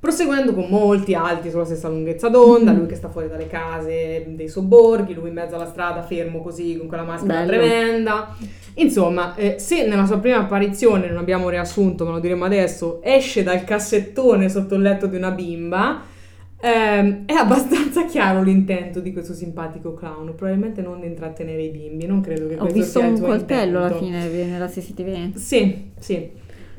[0.02, 2.78] Proseguendo con molti altri sulla stessa lunghezza d'onda, Mhm.
[2.78, 6.76] lui che sta fuori dalle case dei sobborghi, lui in mezzo alla strada fermo così
[6.76, 7.46] con quella maschera Bello.
[7.46, 8.36] tremenda.
[8.74, 13.44] Insomma, eh, se nella sua prima apparizione, non abbiamo riassunto, ma lo diremo adesso, esce
[13.44, 16.02] dal cassettone sotto il letto di una bimba,
[16.60, 20.34] ehm, è abbastanza chiaro l'intento di questo simpatico clown.
[20.34, 23.16] Probabilmente non di intrattenere i bimbi, non credo che Ho questo visto sia il un
[23.18, 24.04] suo coltello alla intento.
[24.28, 25.36] fine nella CCTV.
[25.36, 26.28] Sì, sì.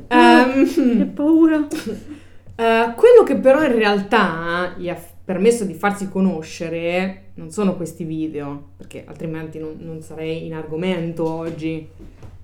[0.09, 1.65] Ehm, Che paura.
[2.55, 8.03] eh, quello che però in realtà gli ha permesso di farsi conoscere non sono questi
[8.03, 11.87] video, perché altrimenti non, non sarei in argomento oggi.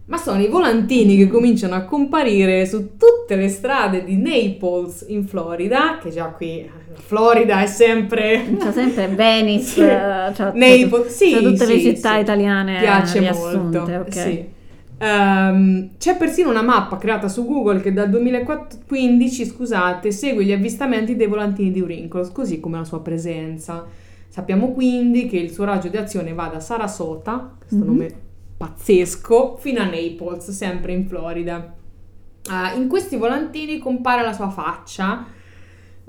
[0.06, 5.28] ma sono i volantini che cominciano a comparire su tutte le strade di Naples in
[5.28, 8.44] Florida, che già qui Florida è sempre...
[8.60, 9.82] C'è sempre Venice, Sì.
[9.82, 12.22] eh, c'è, Naples, sì, tutte le sì, città sì.
[12.22, 13.82] italiane piace molto.
[13.82, 14.14] ok.
[14.14, 14.58] sì.
[15.02, 21.16] Ehm, c'è persino una mappa creata su Google che dal 2015, scusate, segue gli avvistamenti
[21.16, 23.86] dei volantini di Wrinkles, così come la sua presenza.
[24.28, 27.86] Sappiamo quindi che il suo raggio di azione va da Sarasota, questo Mhm.
[27.86, 28.14] nome
[28.58, 31.74] pazzesco, fino a Naples, sempre in Florida.
[32.50, 35.26] Ah, in questi volantini compare la sua faccia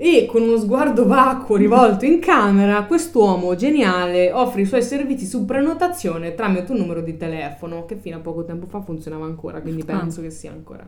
[0.03, 5.45] e con uno sguardo vacuo rivolto in camera, quest'uomo geniale offre i suoi servizi su
[5.45, 9.83] prenotazione tramite un numero di telefono che fino a poco tempo fa funzionava ancora, quindi
[9.85, 9.97] Ah.
[9.99, 10.87] penso che sia ancora.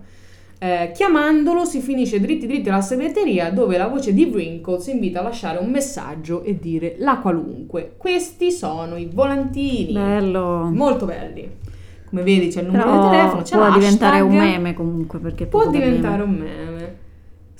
[0.58, 5.23] Eh, chiamandolo si finisce dritti dritti alla segreteria dove la voce di Wrinkles invita a
[5.23, 7.93] lasciare un messaggio e dire la qualunque.
[7.97, 9.93] Questi sono i volantini.
[9.93, 10.69] Bello.
[10.73, 11.47] Molto belli.
[12.10, 13.80] Come vedi c'è il numero Però di telefono, c'è può l'hashtag.
[13.82, 16.32] diventare un meme comunque perché Può diventare meme.
[16.32, 16.72] un meme.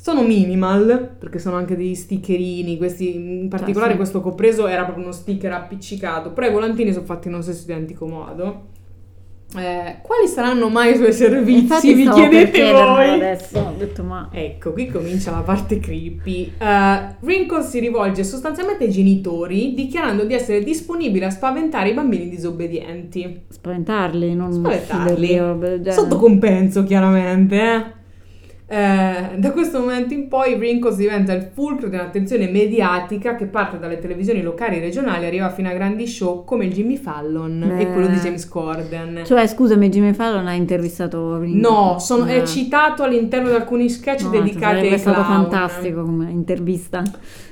[0.04, 3.96] Sono minimal, perché sono anche degli stickerini, questi, in particolare sì.
[3.96, 7.42] questo che ho preso era proprio uno sticker appiccicato, però i volantini sono fatti nello
[7.42, 8.63] stesso identico modo.
[9.56, 11.62] Eh, quali saranno mai i suoi servizi?
[11.62, 13.12] Infatti vi chiedete voi?
[13.12, 16.52] adesso, ho detto ma Ecco, qui comincia la parte creepy.
[16.60, 22.28] Uh, Wrinkles si rivolge sostanzialmente ai genitori dichiarando di essere disponibile a spaventare i bambini
[22.28, 23.44] disobbedienti.
[23.48, 25.94] spaventarli, non Spaventarli.
[25.94, 27.56] Sotto compenso, chiaramente.
[27.56, 28.02] eh.
[28.65, 33.78] Eh, da questo momento in poi Wrinkles diventa il fulcro di un'attenzione mediatica che parte
[33.78, 37.62] dalle televisioni locali e regionali e arriva fino a grandi show come il Jimmy Fallon
[37.63, 37.91] e Beh.
[37.91, 39.21] quello di James Corden.
[39.26, 41.69] Cioè, scusami, Jimmy Fallon ha intervistato Ringo.
[41.69, 42.45] no, sono- è Eh.
[42.47, 45.41] citato all'interno di alcuni sketch No, dedicati ai stato clown.
[45.49, 47.04] fantastico come intervista.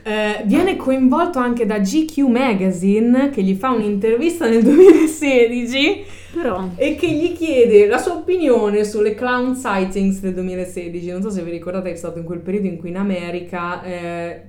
[0.03, 6.95] Eh, viene coinvolto anche da GQ Magazine che gli fa un'intervista nel 2016 Però e
[6.95, 11.09] che gli chiede la sua opinione sulle clown sightings del 2016.
[11.11, 14.41] Non so se vi ricordate è stato in quel periodo in cui in America eh,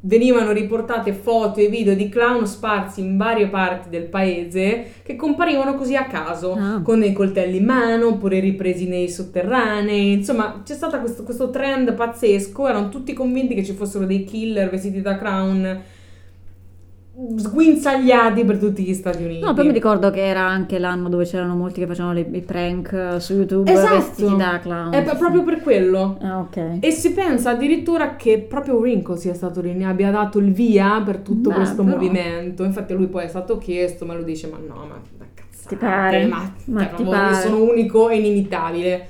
[0.00, 5.74] venivano riportate foto e video di clown sparsi in varie parti del paese che comparivano
[5.74, 6.80] così a caso, Ah.
[6.82, 10.12] con dei coltelli in mano oppure ripresi nei sotterranei.
[10.12, 12.68] Insomma, c'è stato questo, questo trend pazzesco.
[12.68, 15.80] Erano tutti convinti che ci fossero dei killer vestiti da clown
[17.36, 19.40] sguinzagliati per tutti gli Stati Uniti.
[19.44, 22.40] No, poi mi ricordo che era anche l'anno dove c'erano molti che facevano le- i
[22.42, 23.94] prank eh, su YouTube Esatto.
[23.96, 24.92] vestiti da clown.
[24.92, 26.16] È proprio per quello.
[26.20, 26.78] Ah, ok.
[26.80, 31.02] E si pensa addirittura che proprio Wrinkles sia stato lì, ne abbia dato il via
[31.04, 31.96] per tutto Beh, questo però.
[31.96, 32.62] movimento.
[32.62, 35.74] Infatti, lui poi è stato chiesto, ma lui dice: Ma no, ma da cazzate, Ti
[35.76, 36.26] pare?
[36.26, 37.34] Ma, Ma cioè, ti pare?
[37.34, 39.06] sono unico e inimitabile.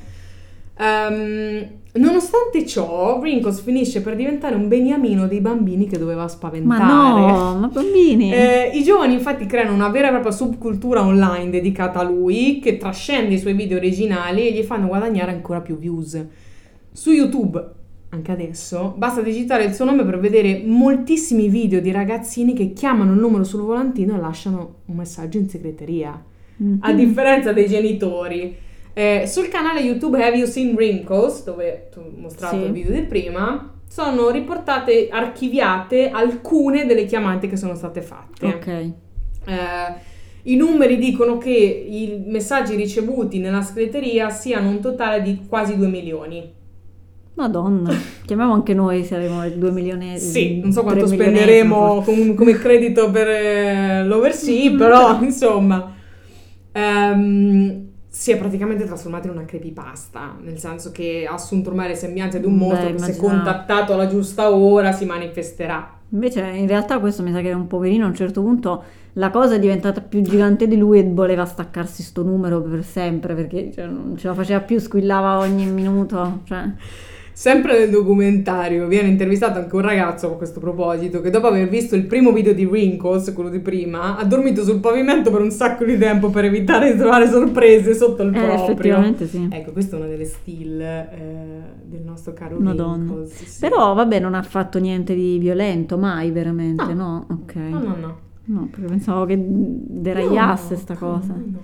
[0.79, 1.66] Ehm,
[1.99, 6.85] nonostante ciò, Wrinkles finisce per diventare un beniamino dei bambini che doveva Ma spaventare.
[6.93, 8.33] no, ma bambini.
[8.33, 12.77] Eh, I giovani infatti creano una vera e propria subcultura online dedicata a lui che
[12.77, 16.25] trascende i suoi video originali e gli fanno guadagnare ancora più views.
[16.93, 17.63] Su YouTube,
[18.11, 23.13] anche adesso, basta digitare il suo nome per vedere moltissimi video di ragazzini che chiamano
[23.13, 26.21] il numero sul volantino e lasciano un messaggio in segreteria.
[26.57, 26.79] Mhm.
[26.81, 28.67] A differenza dei genitori.
[28.99, 32.63] Eh, sul canale YouTube Have You Seen Wrinkles, dove tu hai mostrato Sì.
[32.65, 38.47] il video di prima, sono riportate archiviate alcune delle chiamate che sono state fatte.
[38.47, 38.67] Ok.
[38.67, 38.93] Eh,
[40.43, 45.87] I numeri dicono che i messaggi ricevuti nella segreteria siano un totale di quasi 2
[45.87, 46.53] milioni.
[47.35, 47.93] Madonna,
[48.27, 50.19] chiamiamo anche noi se avremo i 2 milioni.
[50.19, 55.95] Sì, non so quanto 3 spenderemo com- come credito per eh, l'oversea, però insomma
[56.73, 57.88] ehm,
[58.19, 62.41] si è praticamente trasformato in una creepypasta, nel senso che ha assunto ormai le sembianze
[62.41, 63.29] di un Beh, mostro che se immaginavo.
[63.29, 65.99] contattato alla giusta ora si manifesterà.
[66.09, 69.31] Invece in realtà questo mi sa che è un poverino a un certo punto la
[69.31, 73.71] cosa è diventata più gigante di lui e voleva staccarsi sto numero per sempre perché
[73.73, 76.41] cioè, non ce la faceva più, squillava ogni minuto.
[76.43, 76.73] Cioè.
[77.38, 81.94] Sempre nel documentario viene intervistato anche un ragazzo a questo proposito che dopo aver visto
[81.94, 85.85] il primo video di Wrinkles, quello di prima, ha dormito sul pavimento per un sacco
[85.85, 88.64] di tempo per evitare di trovare sorprese sotto il Eh, proprio.
[88.64, 89.46] effettivamente sì.
[89.53, 91.07] Ecco, questa è una delle still eh,
[91.85, 93.05] del nostro caro Madonna.
[93.12, 93.44] Wrinkles.
[93.44, 93.61] sì.
[93.61, 97.24] Però vabbè non ha fatto niente di violento mai veramente, no?
[97.31, 97.55] Ok.
[97.55, 98.18] No, no, no.
[98.46, 101.33] No, perché pensavo che deragliasse No, sta no, cosa.
[101.35, 101.59] no, no.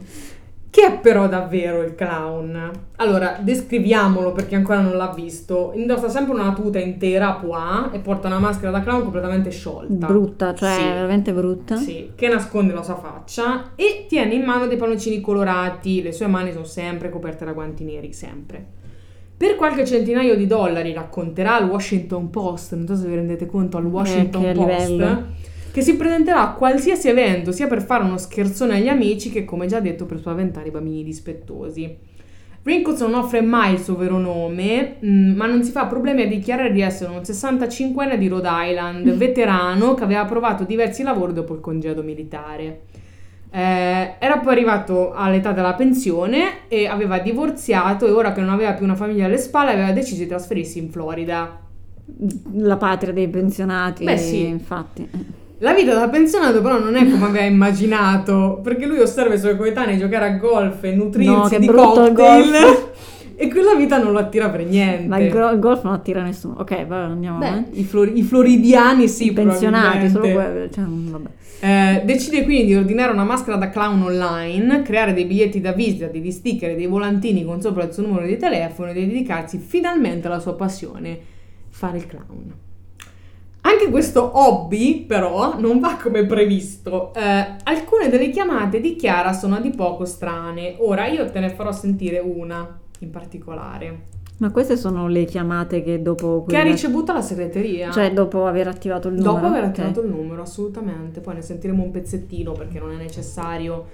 [0.74, 2.68] Chi è però davvero il clown?
[2.96, 5.70] Allora, descriviamolo per chi ancora non l'ha visto.
[5.76, 10.08] Indossa sempre una tuta intera a pois e porta una maschera da clown completamente sciolta.
[10.08, 10.82] Brutta, cioè Sì.
[10.82, 11.76] veramente brutta.
[11.76, 16.02] Sì, che nasconde la sua faccia e tiene in mano dei palloncini colorati.
[16.02, 18.66] Le sue mani sono sempre coperte da guanti neri, sempre.
[19.37, 23.76] Per qualche centinaio di dollari racconterà al Washington Post, non so se vi rendete conto,
[23.76, 25.22] al Washington che Post.
[25.74, 29.66] Che si presenterà a qualsiasi evento, sia per fare uno scherzone agli amici che, come
[29.66, 31.96] già detto, per spaventare i bambini dispettosi.
[32.62, 36.28] Wrinkles non offre mai il suo vero nome, mm, ma non si fa problemi a
[36.28, 41.54] dichiarare di essere un 65enne di Rhode Island, veterano che aveva provato diversi lavori dopo
[41.54, 42.82] il congedo militare.
[43.50, 48.74] Eh, era poi arrivato all'età della pensione e aveva divorziato e ora che non aveva
[48.74, 51.58] più una famiglia alle spalle aveva deciso di trasferirsi in Florida.
[52.52, 54.46] La patria dei pensionati, Beh, sì.
[54.46, 55.42] infatti.
[55.64, 59.57] La vita da pensionato però non è come aveva immaginato, perché lui osserva i suoi
[59.57, 62.90] coetanei giocare a golf e nutrirsi No, di cocktail golf.
[63.35, 65.09] e quella vita non lo attira per niente.
[65.09, 66.57] Ma il, gro- golf non attira nessuno.
[66.59, 67.81] Ok, va, andiamo Beh, avanti.
[67.81, 70.68] i, flor- i floridiani sì, I pensionati, solo quello.
[70.68, 71.29] Cioè, vabbè.
[71.61, 76.09] Eh, decide quindi di ordinare una maschera da clown online, creare dei biglietti da visita,
[76.09, 79.57] degli sticker e dei volantini con sopra il suo numero di telefono e di dedicarsi
[79.57, 81.18] finalmente alla sua passione,
[81.70, 82.53] fare il clown.
[83.66, 87.14] Anche questo hobby, però, non va come previsto.
[87.14, 90.77] Eh, alcune delle chiamate di Chiara sono di poco strane.
[90.81, 94.12] Ora io te ne farò sentire una in particolare.
[94.37, 96.44] Ma queste sono le chiamate che dopo...
[96.46, 97.90] Che ha quella- ricevuto la segreteria.
[97.90, 99.33] Cioè, dopo aver attivato il numero.
[99.33, 101.20] Dopo aver attivato il numero, assolutamente.
[101.20, 103.87] Poi ne sentiremo un pezzettino perché non è necessario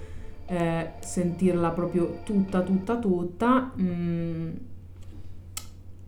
[0.47, 3.71] eh, sentirla proprio tutta, tutta, tutta.
[3.79, 4.49] Mm.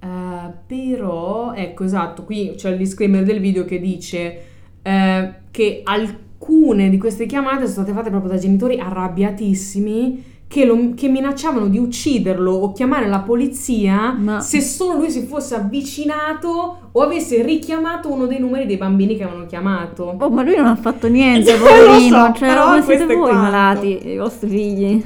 [0.03, 4.41] Eh, però, ecco, esatto, qui c'è il disclaimer del video che dice
[4.81, 10.91] eh, che alcune di queste chiamate sono state fatte proprio da genitori arrabbiatissimi che, lo-
[10.93, 16.77] che minacciavano di ucciderlo o chiamare la polizia Ma- se solo lui si fosse avvicinato
[16.91, 20.15] o avesse richiamato uno dei numeri dei bambini che avevano chiamato.
[20.19, 22.25] Oh, ma lui non ha fatto niente, poverino.
[22.27, 23.35] so, cioè, come siete voi quanto.
[23.41, 25.03] malati, i vostri figli?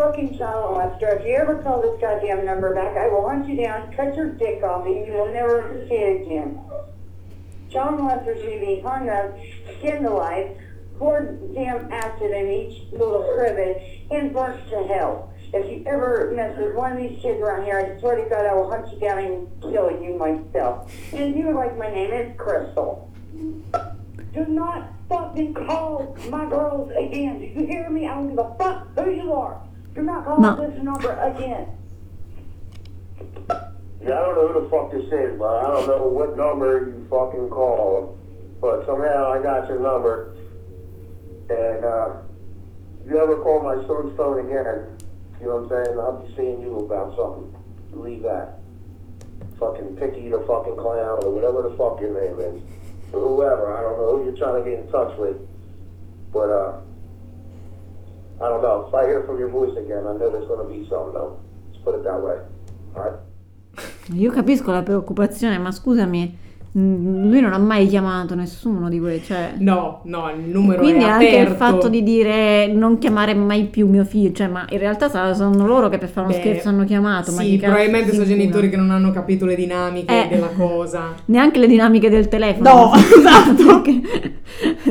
[0.00, 1.20] Fucking child molester.
[1.20, 4.30] If you ever call this goddamn number back, I will hunt you down, cut your
[4.30, 6.58] dick off, and you will never see it again.
[7.70, 9.36] Child molesters should be hung up,
[9.78, 10.56] skinned alive,
[10.98, 15.34] poured damn acid in each little crevice, and burnt to hell.
[15.52, 18.46] If you ever mess with one of these kids around here, I swear to God,
[18.46, 20.90] I will hunt you down and kill you myself.
[21.12, 23.12] And you like my name, is Crystal.
[24.32, 27.40] Do not fucking call my girls again.
[27.40, 28.06] Do you hear me?
[28.06, 29.60] I don't give a fuck who you are.
[30.00, 30.56] Do not call No.
[30.56, 31.68] this number again.
[34.02, 36.88] Yeah, I don't know who the fuck this is, but I don't know what number
[36.88, 38.18] you fucking called.
[38.62, 40.36] But somehow I got your number.
[41.50, 42.12] And uh,
[43.04, 44.96] if you ever call my son's phone again,
[45.38, 45.98] you know what I'm saying?
[45.98, 47.54] I'll be seeing you about something.
[47.92, 48.60] Leave that.
[49.58, 52.62] Fucking picky the fucking clown or whatever the fuck your name is.
[53.12, 53.76] Or whoever.
[53.76, 55.36] I don't know who you're trying to get in touch with.
[56.32, 56.80] But uh,
[58.40, 58.86] I don't know.
[58.88, 61.40] If I hear from your voice again, I know there's going to be something though.
[61.70, 62.38] Let's put it that way.
[62.94, 63.18] All right?
[64.14, 66.36] Io capisco la preoccupazione, ma scusami,
[66.72, 69.54] lui non ha mai chiamato nessuno di quei, cioè...
[69.58, 71.50] No, no, il numero Quindi è anche aperto.
[71.50, 75.66] il fatto di dire non chiamare mai più mio figlio, cioè, ma in realtà sono
[75.66, 77.32] loro che per fare uno Beh, scherzo hanno chiamato.
[77.32, 80.28] ma Sì, probabilmente sono genitori che non hanno capito le dinamiche Eh.
[80.28, 81.14] della cosa.
[81.26, 82.70] Neanche le dinamiche del telefono.
[82.72, 83.80] No, esatto.
[83.82, 84.00] perché,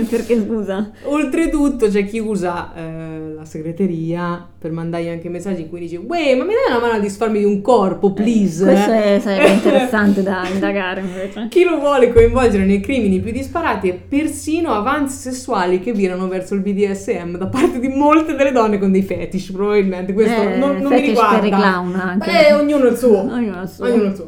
[0.10, 0.92] perché, scusa.
[1.04, 6.36] Oltretutto c'è chi usa eh, la segreteria per mandargli anche messaggi in cui dice Uè,
[6.36, 8.65] ma mi dai una mano a disfarmi di un corpo, please?
[8.65, 11.48] Questo è, sarebbe interessante da indagare invece.
[11.50, 16.53] Chi lo vuole coinvolgere nei crimini più disparati e persino avanzi sessuali che virano verso
[16.55, 20.13] il BDSM da parte di molte delle donne con dei fetish, probabilmente.
[20.13, 21.39] Questo Eh, non, non mi riguarda.
[21.39, 22.32] per clown anche.
[22.32, 23.19] Beh, ognuno il suo.
[23.19, 23.86] Ognuno il suo.
[23.86, 24.27] Ognuno il suo.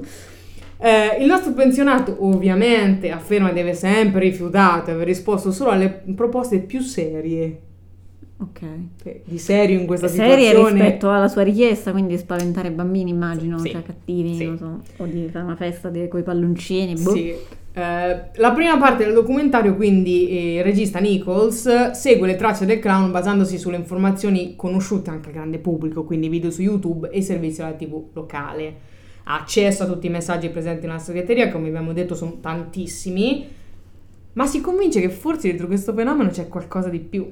[0.84, 6.02] Eh, il nostro pensionato ovviamente afferma di aver sempre rifiutato e aver risposto solo alle
[6.16, 7.60] proposte più serie.
[8.42, 8.62] Ok.
[9.26, 10.82] Di serio in questa Serie situazione.
[10.82, 13.70] rispetto alla sua richiesta, quindi spaventare i bambini, immagino, Sì.
[13.70, 14.56] cioè cattivi, Sì.
[14.58, 16.94] so, o di fare una festa con i palloncini.
[16.96, 17.14] boh.
[17.14, 17.30] Sì.
[17.74, 22.80] Eh, la prima parte del documentario, quindi, eh, il regista Nichols segue le tracce del
[22.80, 27.62] clown basandosi sulle informazioni conosciute anche al grande pubblico, quindi video su YouTube e servizi
[27.62, 28.76] alla TV locale.
[29.26, 33.46] Ha accesso a tutti i messaggi presenti nella segreteria, come abbiamo detto sono tantissimi,
[34.34, 37.32] ma si convince che forse dietro questo fenomeno c'è qualcosa di più.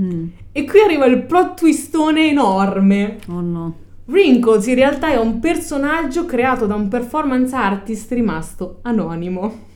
[0.00, 0.26] Mm.
[0.52, 3.18] E qui arriva il plot twistone enorme.
[3.28, 3.74] Oh no.
[4.06, 9.72] Wrinkles in realtà è un personaggio creato da un performance artist rimasto anonimo.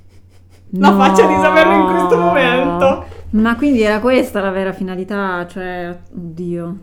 [0.73, 0.97] La No.
[0.99, 3.05] faccia di saperlo in questo momento.
[3.31, 6.77] Ma quindi era questa la vera finalità, cioè, oddio.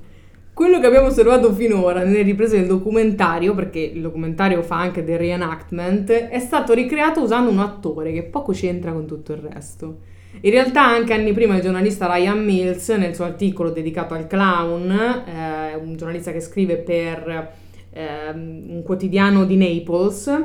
[0.54, 5.18] Quello che abbiamo osservato finora nelle riprese del documentario, perché il documentario fa anche del
[5.18, 9.98] reenactment, è stato ricreato usando un attore che poco c'entra con tutto il resto.
[10.42, 14.92] In realtà anche anni prima il giornalista Ryan Mills, nel suo articolo dedicato al clown,
[14.92, 17.54] eh, un giornalista che scrive per
[17.92, 20.44] ehm, un quotidiano di Naples,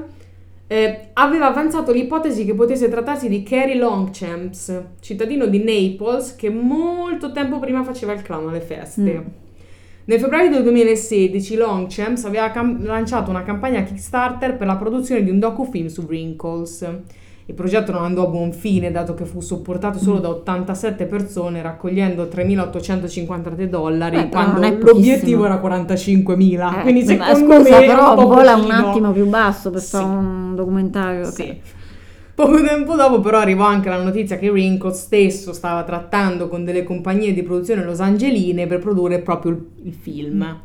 [0.66, 7.32] eh, aveva avanzato l'ipotesi che potesse trattarsi di Kerry Longchamps, cittadino di Naples che molto
[7.32, 9.00] tempo prima faceva il clown alle feste.
[9.00, 9.26] Mm.
[10.04, 15.30] Nel febbraio del 2016 Longchamps aveva cam- lanciato una campagna Kickstarter per la produzione di
[15.30, 16.88] un docufilm su Wrinkles.
[17.50, 21.60] Il progetto non andò a buon fine dato che fu supportato solo da 87 persone
[21.60, 26.78] raccogliendo 3.853 dollari Eh, però quando l'obiettivo era 45.000.
[26.78, 29.88] Eh, Quindi secondo scusa, me però un po' vola un attimo più basso per Sì.
[29.96, 31.24] fare un documentario.
[31.24, 31.58] Sì.
[32.36, 36.84] Poco tempo dopo però arrivò anche la notizia che Wrinkles stesso stava trattando con delle
[36.84, 40.56] compagnie di produzione losangeline per produrre proprio il film.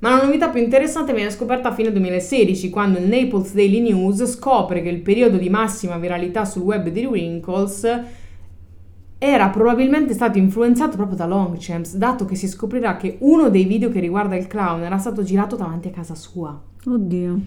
[0.00, 4.24] Ma la novità più interessante viene scoperta a fine 2016 quando il Naples Daily News
[4.24, 7.86] scopre che il periodo di massima viralità sul web di Wrinkles
[9.18, 13.90] era probabilmente stato influenzato proprio da Longchamps, dato che si scoprirà che uno dei video
[13.90, 16.58] che riguarda il clown era stato girato davanti a casa sua.
[16.86, 17.40] Oddio.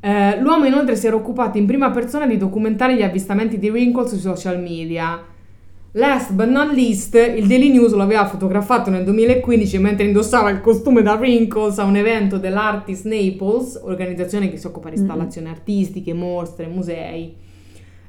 [0.00, 4.08] Eh, l'uomo inoltre si era occupato in prima persona di documentare gli avvistamenti di Wrinkles
[4.08, 5.22] sui social media.
[5.96, 10.60] Last but not least, il Daily News lo aveva fotografato nel 2015 mentre indossava il
[10.60, 16.12] costume da Wrinkles a un evento dell'Artist Naples, organizzazione che si occupa di installazioni artistiche,
[16.12, 17.34] mostre, musei.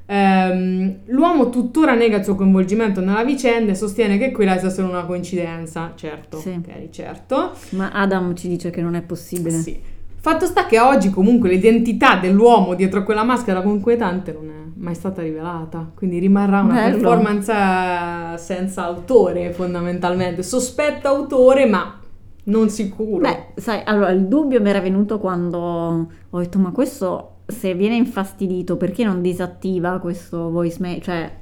[0.04, 4.88] Ehm, l'uomo tuttora nega il suo coinvolgimento nella vicenda e sostiene che quella sia solo
[4.88, 5.92] una coincidenza.
[5.96, 6.50] Certo, Sì.
[6.50, 7.52] ok, certo.
[7.70, 9.56] Ma Adam ci dice che non è possibile.
[9.56, 9.87] Sì.
[10.20, 14.94] Fatto sta che oggi comunque l'identità dell'uomo dietro a quella maschera conquietante non è mai
[14.94, 16.96] stata rivelata, quindi rimarrà una Bello.
[16.98, 22.00] performance eh, senza autore fondamentalmente, sospetto autore ma
[22.44, 23.20] non sicuro.
[23.20, 27.94] Beh, sai, allora il dubbio mi era venuto quando ho detto, ma questo se viene
[27.96, 31.00] infastidito, perché non disattiva questo voicemail?
[31.02, 31.32] Cioè,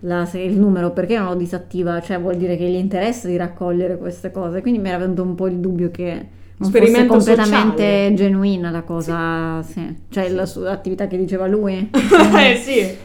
[0.00, 2.00] la- il numero, perché non lo disattiva?
[2.00, 4.60] Cioè, vuol dire che gli interessa di raccogliere queste cose.
[4.60, 6.26] Quindi mi era venuto un po' il dubbio che
[6.58, 8.14] non fosse Esperimento completamente sociale.
[8.14, 9.96] genuina la cosa, sì.
[10.10, 11.88] Cioè, la sua attività che diceva lui.
[11.92, 12.96] eh sì.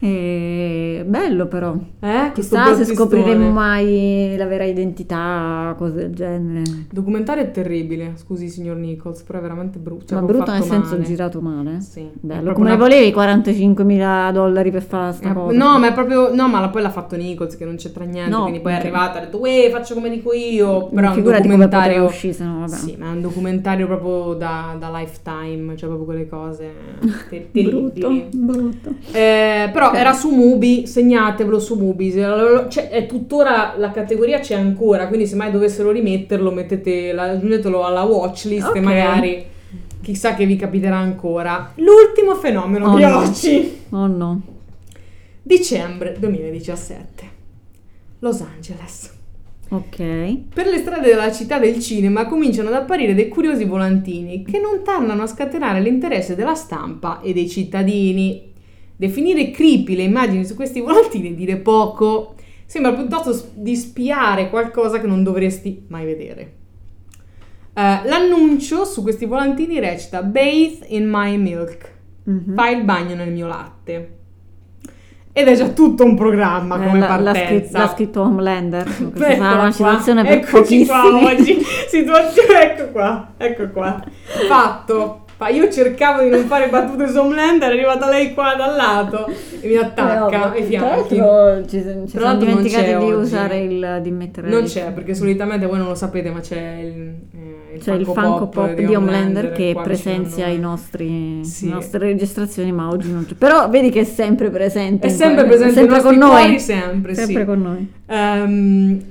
[0.00, 1.74] E bello però.
[2.00, 6.60] Eh, Chissà se scopriremo mai la vera identità, cose del genere.
[6.60, 10.06] Il documentario è terribile, scusi signor Nichols, però è veramente brutto.
[10.06, 11.04] cioè, Ma proprio brutto nel senso male.
[11.04, 11.80] girato male?
[11.80, 12.00] Sì.
[12.02, 15.56] È Bello, come una- volevi 45 mila dollari per fare sta Eh, cosa?
[15.56, 16.32] No, ma è proprio.
[16.34, 18.30] No, ma poi l'ha fatto Nichols che non c'entra niente.
[18.30, 18.80] No, quindi poi è ok.
[18.82, 20.88] arrivata e ha detto, Uè, faccio come dico io.
[20.88, 22.04] Però è un documentario.
[22.04, 22.70] uscire, se no, vabbè.
[22.76, 26.70] Sì, ma è un documentario proprio da, da lifetime, cioè proprio quelle cose
[27.28, 27.70] ter- terribili.
[28.00, 28.90] brutto, brutto.
[29.12, 29.94] Eh, però Ok.
[29.96, 32.10] era su Mubi, segnatevelo su Mubi.
[32.12, 37.84] C'è, è tuttora la categoria c'è ancora, quindi se mai dovessero rimetterlo, mettete la- aggiungetelo
[37.84, 38.84] alla watchlist e Ok.
[38.84, 39.44] magari
[40.02, 41.72] chissà che vi capiterà ancora.
[41.76, 43.18] L'ultimo fenomeno Oh, di no.
[43.18, 43.80] oggi.
[43.90, 44.40] Oh no.
[45.42, 47.36] Dicembre 2017.
[48.20, 49.16] Los Angeles.
[49.70, 49.96] Ok.
[50.54, 54.82] Per le strade della città del cinema cominciano ad apparire dei curiosi volantini che non
[54.82, 58.47] tardano a scatenare l'interesse della stampa e dei cittadini.
[58.98, 62.34] Definire creepy le immagini su questi volantini è dire poco.
[62.66, 66.52] Sembra piuttosto di spiare qualcosa che non dovresti mai vedere.
[67.74, 71.92] Eh, l'annuncio su questi volantini recita Bathe in my milk.
[72.24, 72.54] Mhm.
[72.56, 74.14] Fai il bagno nel mio latte.
[75.32, 77.46] Ed è già tutto un programma Eh, come l'ha- l'ha, partenza.
[77.46, 78.84] scritto, l'ha scritto Homelander.
[79.14, 79.70] Questa sarà una qua.
[79.70, 81.24] situazione per Eccoci qua pochissimi.
[81.24, 81.62] oggi.
[81.88, 84.04] Situazione, ecco qua, ecco qua.
[84.48, 85.22] Fatto.
[85.38, 89.26] Fa- Io cercavo di non fare battute su Homelander, è arrivata lei qua dal lato
[89.60, 91.16] e mi attacca Eh, Tra fianchi.
[91.16, 93.12] l'altro ci, ci Tra l'altro c'è di oggi.
[93.22, 96.80] usare il di mettere Non il- c'è, perché solitamente voi non lo sapete, ma c'è
[96.82, 97.14] il,
[97.72, 101.66] eh, C'è il Funko Pop di Homelander che presenzia i nostri, Sì.
[101.68, 103.34] le nostre registrazioni, ma oggi non c'è.
[103.34, 105.06] Però vedi che è sempre presente.
[105.06, 106.28] È sempre presente sempre con noi.
[106.30, 107.24] cuori, sempre, sì.
[107.26, 107.92] Sempre con noi.
[108.06, 109.02] Ehm,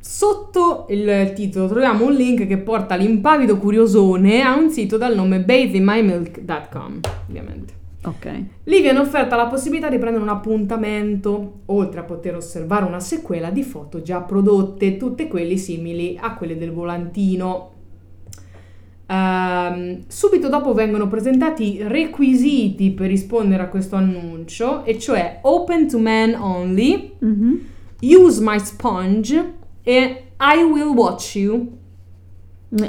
[0.00, 5.40] sotto il titolo troviamo un link che porta l'impavido curiosone a un sito dal nome
[5.40, 7.78] bathingmymilk.com, ovviamente.
[8.02, 8.44] Ok.
[8.64, 13.50] Lì viene offerta la possibilità di prendere un appuntamento, oltre a poter osservare una sequela
[13.50, 17.72] di foto già prodotte, tutte quelle simili a quelle del volantino.
[19.06, 25.88] Ehm, subito dopo vengono presentati i requisiti per rispondere a questo annuncio, e cioè open
[25.88, 27.60] to men only, Mhm.
[28.00, 31.78] use my sponge e I will watch you.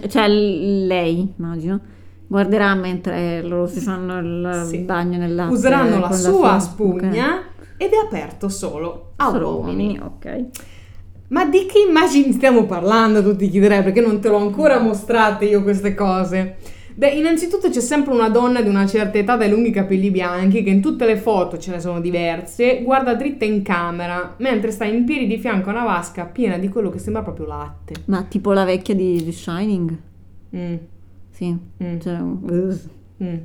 [0.07, 1.79] Cioè lei, immagino,
[2.27, 4.77] guarderà mentre loro si fanno il Sì.
[4.79, 5.47] bagno nel.
[5.49, 6.61] Useranno la sua ok.
[6.61, 7.43] spugna
[7.77, 9.97] ed è aperto solo a Solo uomini.
[9.97, 10.45] uomini, ok.
[11.29, 13.23] Ma di che immagini stiamo parlando?
[13.23, 16.57] Tu ti chiederai perché non te l'ho ancora mostrate io queste cose.
[16.93, 20.69] Beh, innanzitutto c'è sempre una donna di una certa età dai lunghi capelli bianchi che
[20.69, 25.03] in tutte le foto ce ne sono diverse, guarda dritta in camera mentre sta in
[25.05, 27.93] piedi di fianco a una vasca piena di quello che sembra proprio latte.
[28.05, 29.97] Ma tipo la vecchia di The Shining?
[30.55, 30.75] Mm,
[31.31, 31.57] Sì.
[31.83, 32.79] mm, Cioè, uh.
[33.23, 33.35] mm.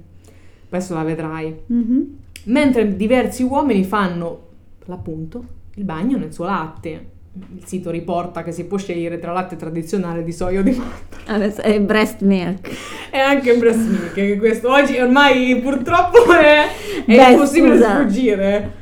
[0.69, 1.55] Adesso la vedrai.
[1.67, 2.17] Mhm.
[2.45, 4.41] Mentre diversi uomini fanno,
[4.87, 5.45] l'appunto,
[5.75, 7.11] il bagno nel suo latte.
[7.57, 11.35] Il sito riporta che si può scegliere tra latte tradizionale di soia o di mandorla.
[11.35, 12.71] Adesso è breast milk.
[13.11, 16.65] E anche breast milk, che questo oggi ormai purtroppo è,
[17.05, 17.99] è Beh, impossibile scusa.
[18.01, 18.73] sfuggire.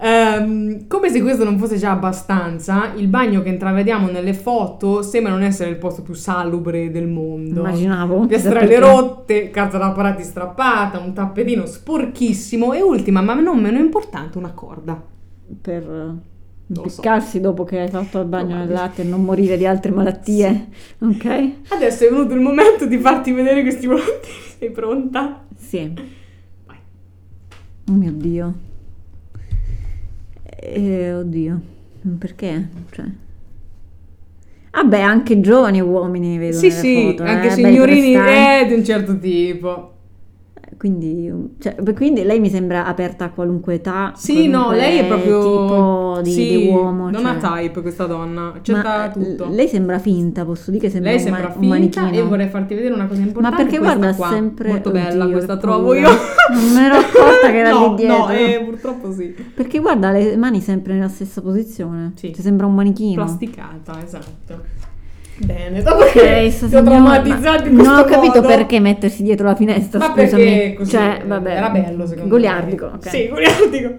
[0.00, 5.32] Ehm, come se questo non fosse già abbastanza, il bagno che intravediamo nelle foto sembra
[5.32, 7.60] non essere il posto più salubre del mondo.
[7.60, 8.26] Immaginavo.
[8.26, 13.78] Piastrelle Perché- rotte, carta da parati strappata, un tappetino sporchissimo e ultima, ma non meno
[13.78, 15.02] importante, una corda.
[15.60, 16.14] Per
[16.70, 17.02] Lo so.
[17.40, 20.68] dopo che hai fatto il bagno nel latte e non morire di altre malattie.
[20.98, 21.52] Ok?
[21.68, 24.34] Adesso è venuto il momento di farti vedere questi volantini.
[24.58, 25.44] Sei pronta?
[25.56, 25.92] Sì.
[26.66, 26.76] Vai.
[27.88, 28.54] Oh mio Dio.
[30.44, 31.60] Eh, oddio.
[32.18, 32.68] Perché?
[32.90, 33.04] Cioè...
[34.70, 39.18] Vabbè, anche giovani uomini vedo Sì, sì, foto, anche eh, signorini eh, di un certo
[39.18, 39.94] tipo.
[40.78, 44.12] Quindi, cioè, quindi lei mi sembra aperta a qualunque età.
[44.14, 47.10] Sì, no, qualunque lei è proprio tipo di, sì, di uomo.
[47.10, 47.30] Non cioè.
[47.34, 49.44] ha type questa donna, accetta Ma, tutto.
[49.46, 52.10] eh, Lei sembra finta, posso dire che sembra, Lei un, sembra un finta manichino.
[52.10, 53.56] e vorrei farti vedere una cosa importante.
[53.56, 54.28] Ma perché guarda qua.
[54.28, 56.08] sempre molto bella Oddio, questa trovo io.
[56.50, 58.16] Non me ero accorta che era no, lì dietro.
[58.16, 59.34] No, eh, purtroppo sì.
[59.54, 62.12] Perché guarda le mani sempre nella stessa posizione.
[62.14, 62.32] Sì.
[62.32, 63.14] Ci sembra un manichino.
[63.24, 64.62] Plasticata, esatto.
[65.40, 68.46] Bene, dopo Ok, che ho signora- traumatizzato in Non ho capito modo.
[68.48, 70.74] perché mettersi dietro la finestra, Ma scusami.
[70.74, 71.50] così cioè, vabbè.
[71.50, 72.92] era bello secondo Goliardico, me.
[72.96, 73.08] ok.
[73.08, 73.94] Sì, goliardico.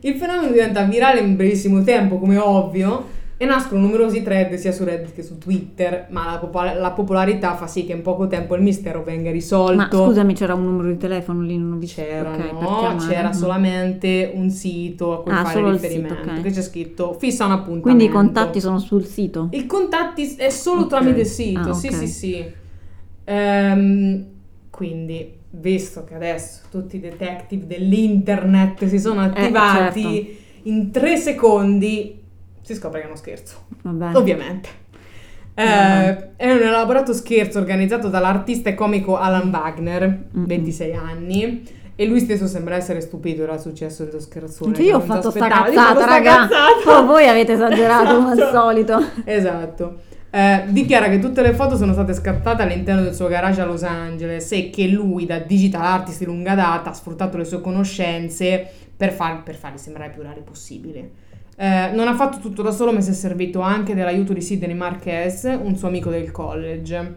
[0.00, 3.04] Il fenomeno diventa virale in brevissimo tempo, come ovvio,
[3.38, 7.54] e nascono numerosi thread sia su Reddit che su Twitter, ma la, popola- la popolarità
[7.54, 9.74] fa sì che in poco tempo il mistero venga risolto.
[9.74, 12.00] Ma scusami, c'era un numero di telefono lì, non visto.
[12.00, 15.92] C'era, Ok, per no, c'era solamente un sito a cui Ah, fare solo il sito,
[15.92, 16.40] riferimento, ok.
[16.42, 17.82] che c'è scritto fissa un appuntamento.
[17.82, 19.48] Quindi i contatti sono sul sito.
[19.50, 20.88] I contatti è solo Ok.
[20.88, 22.44] tramite sito, Ah, sì, sì, sì.
[23.24, 24.24] Ehm,
[24.70, 30.28] quindi, visto che adesso tutti i detective dell'internet si sono attivati, certo.
[30.64, 32.24] in tre secondi
[32.66, 34.16] si scopre che è uno scherzo, Vabbè.
[34.16, 34.68] ovviamente.
[35.54, 40.46] Eh, è un elaborato scherzo organizzato dall'artista e comico Alan Wagner, Mm-mm.
[40.46, 41.62] 26 anni.
[41.98, 44.74] E lui stesso sembra essere stupito dal successo dello scherzone.
[44.74, 46.46] Cioè, io ho fatto sta cazzata, raga.
[46.46, 46.98] cazzata.
[46.98, 48.58] Oh, voi avete esagerato come al Esatto.
[48.60, 49.02] solito.
[49.24, 49.96] Esatto.
[50.28, 53.82] Eh, dichiara che tutte le foto sono state scattate all'interno del suo garage a Los
[53.82, 58.68] Angeles e che lui, da digital artist di lunga data, ha sfruttato le sue conoscenze
[58.94, 61.10] per, far- per farli sembrare più reali possibile.
[61.58, 64.74] Eh, non ha fatto tutto da solo, ma si è servito anche dell'aiuto di Sidney
[64.74, 67.14] Marquez, un suo amico del college.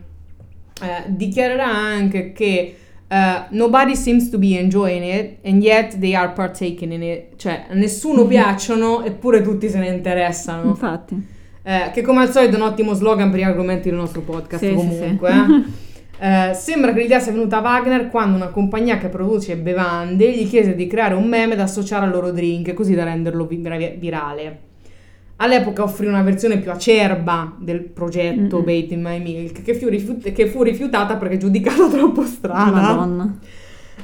[0.82, 2.76] Eh, dichiarerà anche che
[3.08, 7.36] eh, nobody seems to be enjoying it and yet they are partaking in it.
[7.36, 10.70] Cioè, a nessuno piacciono eppure tutti se ne interessano.
[10.70, 11.38] Infatti.
[11.62, 14.64] Eh, che come al solito è un ottimo slogan per gli argomenti del nostro podcast
[14.64, 15.32] Sì, sì, comunque.
[15.32, 15.38] sì.
[15.38, 15.88] eh.
[16.22, 20.47] Eh, sembra che l'idea sia venuta a Wagner quando una compagnia che produce bevande gli
[20.49, 23.78] chiese di creare un meme da associare al loro drink, così da renderlo vi- vira-
[23.97, 24.59] virale.
[25.38, 28.65] All'epoca offrì una versione più acerba del progetto Mm-mm.
[28.65, 32.72] Bait in My Milk, che fu, rifiut- che fu rifiutata perché giudicata troppo strana.
[32.82, 33.38] Madonna.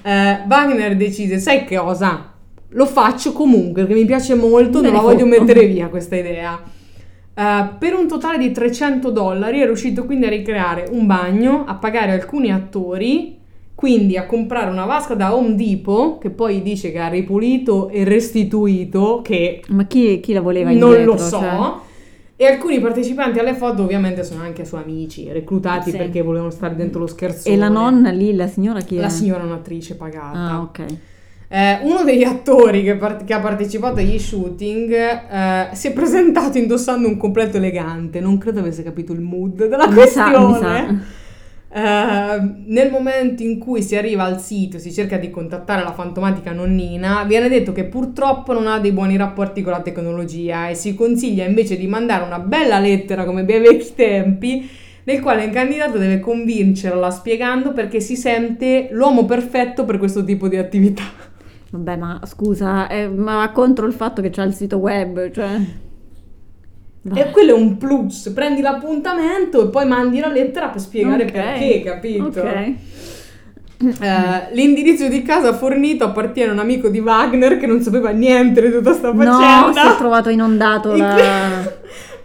[0.01, 2.31] Eh, Wagner decise, sai che cosa?
[2.69, 6.61] Lo faccio comunque perché mi piace molto, Me non la voglio mettere via questa idea.
[7.37, 11.75] Eh, per un totale di 300 dollari è riuscito quindi a ricreare un bagno, a
[11.75, 13.37] pagare alcuni attori,
[13.75, 18.05] quindi a comprare una vasca da Home Depot, che poi dice che ha ripulito e
[18.05, 21.11] restituito, che Ma chi, chi la voleva non indietro?
[21.11, 21.39] lo so.
[21.39, 21.83] cioè?
[22.37, 25.97] E alcuni partecipanti alle foto ovviamente sono anche suoi amici, reclutati Sì.
[25.97, 27.47] perché volevano stare dentro lo scherzo.
[27.49, 28.99] E la nonna lì, la signora chi è?
[29.01, 30.37] La signora è un'attrice pagata.
[30.37, 30.85] Ah, ok.
[31.47, 36.57] Eh, uno degli attori che, par- che ha partecipato agli shooting eh, si è presentato
[36.57, 38.19] indossando un completo elegante.
[38.19, 40.59] Non credo avesse capito il mood della Mi sa, mi questione.
[40.59, 41.23] sa.
[41.77, 45.91] Eh, nel momento in cui si arriva al sito e si cerca di contattare la
[45.91, 50.75] fantomatica nonnina, viene detto che purtroppo non ha dei buoni rapporti con la tecnologia e
[50.75, 54.69] si consiglia invece di mandare una bella lettera come bei vecchi tempi
[55.03, 60.47] nel quale il candidato deve convincerla spiegando perché si sente l'uomo perfetto per questo tipo
[60.47, 61.03] di attività.
[61.75, 65.59] Vabbè, ma scusa, eh, ma contro il fatto che c'ha il sito web, cioè...
[67.13, 71.31] E quello è un plus, prendi l'appuntamento e poi mandi la lettera per spiegare Ok.
[71.31, 72.39] perché, capito?
[72.39, 72.73] Ok.
[74.01, 78.61] Eh, l'indirizzo di casa fornito appartiene a un amico di Wagner che non sapeva niente
[78.61, 79.81] di tutta sta No, faccenda.
[79.81, 81.73] si è trovato inondato In la...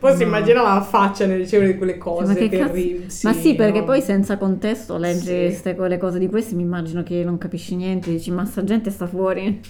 [0.01, 0.28] Poi si No.
[0.28, 3.07] immaginava la faccia nel ricevere quelle Cioè, cose ma che cazzo- terribili.
[3.22, 3.84] Ma sì, perché no.
[3.84, 5.34] poi senza contesto leggi Sì.
[5.44, 8.90] queste quelle cose di questi, mi immagino che non capisci niente, dici ma sta gente
[8.90, 9.61] sta fuori.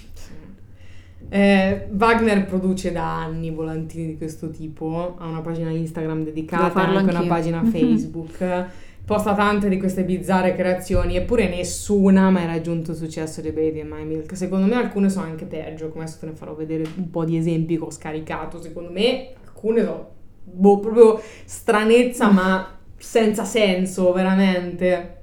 [1.33, 6.99] Eh, Wagner produce da anni volantini di questo tipo, ha una pagina Instagram dedicata, anche
[7.09, 7.27] una anch'io.
[7.27, 8.65] pagina Facebook,
[9.05, 13.81] posta tante di queste bizzarre creazioni, eppure nessuna ha mai raggiunto il successo di Baby
[13.81, 14.35] and My Milk.
[14.35, 17.37] Secondo me alcune sono anche peggio, come adesso te ne farò vedere un po' di
[17.37, 20.09] esempi che ho scaricato, secondo me alcune sono
[20.43, 25.17] boh, proprio stranezza, ma senza senso, veramente.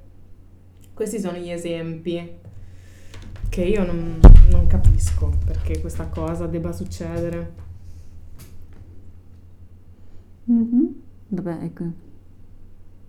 [0.93, 2.37] Questi sono gli esempi
[3.49, 4.19] che io non,
[4.51, 7.53] non capisco perché questa cosa debba succedere.
[10.45, 10.95] Mhm.
[11.29, 11.83] Vabbè, ecco.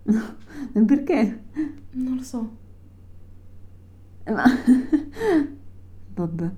[0.87, 1.43] Perché?
[1.93, 2.57] Non lo so.
[4.27, 4.45] Ma...
[6.15, 6.51] Vabbè.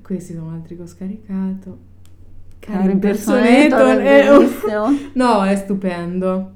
[0.00, 1.92] Questi sono altri che ho scaricato.
[2.66, 4.38] Impersonator, eh, oh.
[4.38, 4.98] bellissimo.
[5.14, 6.52] No, è stupendo.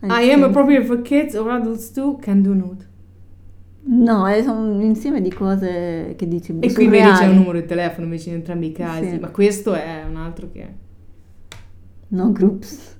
[0.00, 2.92] Eh, I am appropriate for kids or adults too, can do nude.
[3.86, 7.60] No, è un insieme di cose che dici boh, E qui vedi c'è un numero
[7.60, 9.18] di telefono invece in entrambi i casi, Sì.
[9.18, 10.82] ma questo è un altro che...
[12.08, 12.96] No, groups.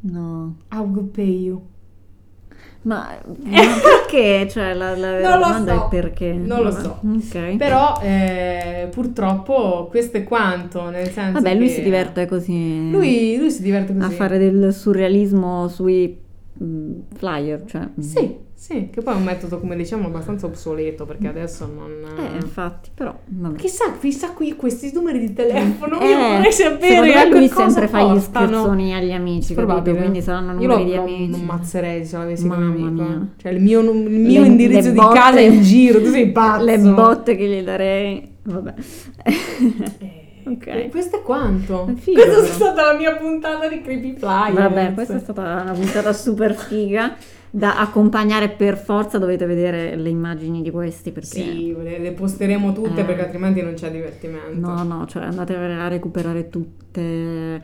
[0.00, 0.56] No.
[0.72, 1.62] I will pay you.
[2.82, 3.14] Ma,
[3.44, 4.48] ma perché?
[4.48, 5.84] Cioè, la, la Non domanda so.
[5.84, 6.32] è perché.
[6.32, 7.00] Non lo so.
[7.04, 7.56] Ok.
[7.56, 12.90] Però eh, purtroppo questo è quanto, nel senso Vabbè, lui si diverte così.
[12.90, 14.04] Lui, lui si diverte così.
[14.06, 16.16] a fare del surrealismo sui
[16.62, 17.82] mm, flyer, cioè.
[17.82, 18.00] mm.
[18.00, 21.90] Sì, sì, che poi è un metodo, come diciamo, abbastanza obsoleto perché adesso non...
[22.18, 23.16] Eh, infatti, però.
[23.24, 23.56] Vabbè.
[23.56, 27.48] Chissà, chissà qui questi numeri di telefono, Eh, io vorrei secondo sapere me anche lui
[27.48, 29.64] sempre fa gli scherzoni agli amici, capito?
[29.72, 29.96] Probabile.
[29.98, 31.28] Quindi saranno Io numeri di amici.
[31.30, 33.02] non mazzerei se l'avessi come Mamma amico.
[33.02, 33.26] mia.
[33.38, 36.10] Cioè il mio, il mio Le- indirizzo le di botte- casa è in giro, tu
[36.10, 36.64] sei pazzo.
[36.64, 38.30] Le botte che gli darei.
[38.42, 38.74] Vabbè.
[39.24, 40.66] Eh, Ok.
[40.66, 41.92] e questo è quanto.
[41.96, 44.54] Figo, Questa è stata la mia puntata di Creepy Flyers.
[44.54, 47.14] Vabbè, questa è stata una puntata super figa
[47.50, 49.18] da accompagnare per forza.
[49.18, 51.28] Dovete vedere le immagini di questi perché.
[51.42, 53.04] Sì, le, le posteremo tutte Eh.
[53.04, 54.58] perché altrimenti non c'è divertimento.
[54.58, 57.62] No, no, cioè andate a recuperare tutte.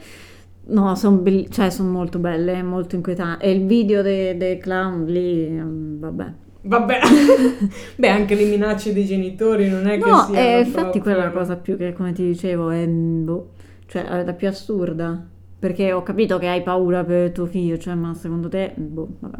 [0.68, 3.44] No, sono cioè, son molto belle, molto inquietanti.
[3.44, 6.32] E il video dei dei clown lì, mm, vabbè.
[6.62, 6.98] Vabbè,
[7.94, 11.22] beh, anche le minacce dei genitori non è che No, siano eh, infatti proprio- quella
[11.22, 13.50] è la cosa più che, come ti dicevo, è boh,
[13.86, 15.24] cioè, la più assurda.
[15.58, 19.38] Perché ho capito che hai paura per tuo figlio, cioè, ma secondo te, boh, vabbè.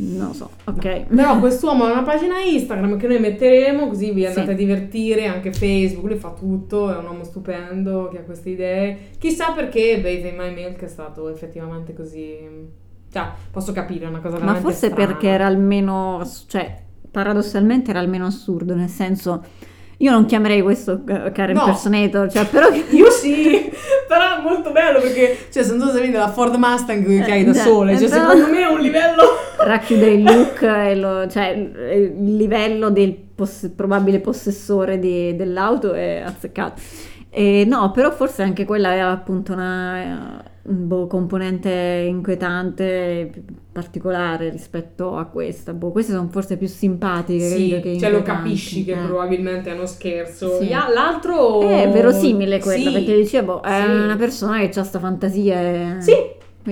[0.00, 1.06] Non lo so, ok.
[1.08, 4.52] Però quest'uomo ha una pagina Instagram che noi metteremo così vi andate Sì.
[4.52, 8.96] a divertire, anche Facebook, lui fa tutto, è un uomo stupendo che ha queste idee.
[9.18, 12.38] Chissà perché Bathe in My Milk è stato effettivamente così...
[13.10, 15.06] Cioè, posso capire, è una cosa Ma veramente forse strana.
[15.06, 16.80] perché era almeno, cioè,
[17.10, 19.42] paradossalmente era almeno assurdo, nel senso,
[20.00, 21.62] io non chiamerei questo eh, Karen No.
[21.62, 22.68] impersonator, cioè, però...
[22.90, 23.70] Io sì,
[24.06, 27.50] però è molto bello perché, cioè, sono tu vedi la Ford Mustang che hai da
[27.50, 29.22] Eh, sole, cioè, eh, però- secondo me è un livello...
[29.58, 36.22] racchiude il look e lo- cioè il livello del poss- probabile possessore di- dell'auto è
[36.24, 36.80] azzeccato.
[37.30, 43.30] E no, però forse anche quella aveva appunto una eh, boh, componente inquietante
[43.72, 45.72] particolare rispetto a questa.
[45.72, 49.06] Boh, queste sono forse più simpatiche Sì, che cioè lo capisci che Eh.
[49.06, 50.60] probabilmente è uno scherzo.
[50.60, 50.68] Sì.
[50.68, 51.60] L'altro...
[51.62, 52.92] È verosimile quella, Sì.
[52.96, 53.90] perché dicevo, è Sì.
[53.90, 55.60] una persona che ha sta fantasia.
[55.60, 56.12] e- Sì,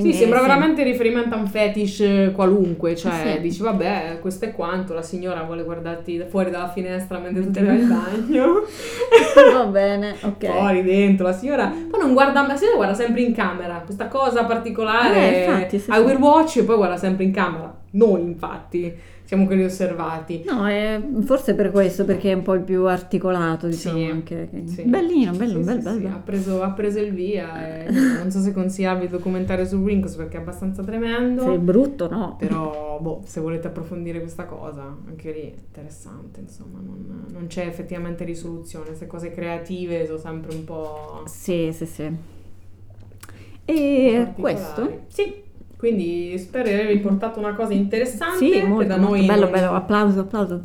[0.00, 0.46] Quindi, sì, sembra sì.
[0.46, 3.40] veramente riferimento a un fetish eh, qualunque, cioè Sì.
[3.40, 7.50] dici vabbè, questo è quanto, la signora vuole guardarti da- fuori dalla finestra mentre tu
[7.50, 8.62] ti vai al bagno.
[9.52, 10.46] Va bene, ok.
[10.46, 14.44] Fuori, dentro, la signora poi non guarda, la signora guarda sempre in camera, questa cosa
[14.44, 17.74] particolare, Eh, infatti, sì, I will watch e poi guarda sempre in camera.
[17.92, 18.92] Noi infatti
[19.26, 20.44] siamo quelli osservati.
[20.46, 24.48] No, è forse per questo, perché è un po' il più articolato, diciamo Sì, anche.
[24.50, 24.82] che- sì.
[24.84, 25.98] Bellino, bello, Sì, bello, sì, bello.
[25.98, 29.76] sì, Ha, preso, ha preso il via e non so se consigliarvi il documentario su
[29.76, 31.42] Winkles perché è abbastanza tremendo.
[31.42, 32.36] Se è brutto, no.
[32.38, 38.24] Però, boh, se volete approfondire questa cosa, anche lì interessante, insomma, non, non c'è effettivamente
[38.24, 38.86] risoluzione.
[38.86, 41.22] Queste cose creative sono sempre un po'.
[41.26, 42.10] Sì, sì, sì.
[43.68, 45.00] E questo?
[45.08, 45.42] Sì,
[45.76, 48.38] quindi spero di avervi portato una cosa interessante.
[48.38, 49.70] Sì, che molto, da molto noi bello, non- bello.
[49.72, 50.60] Applauso, applauso.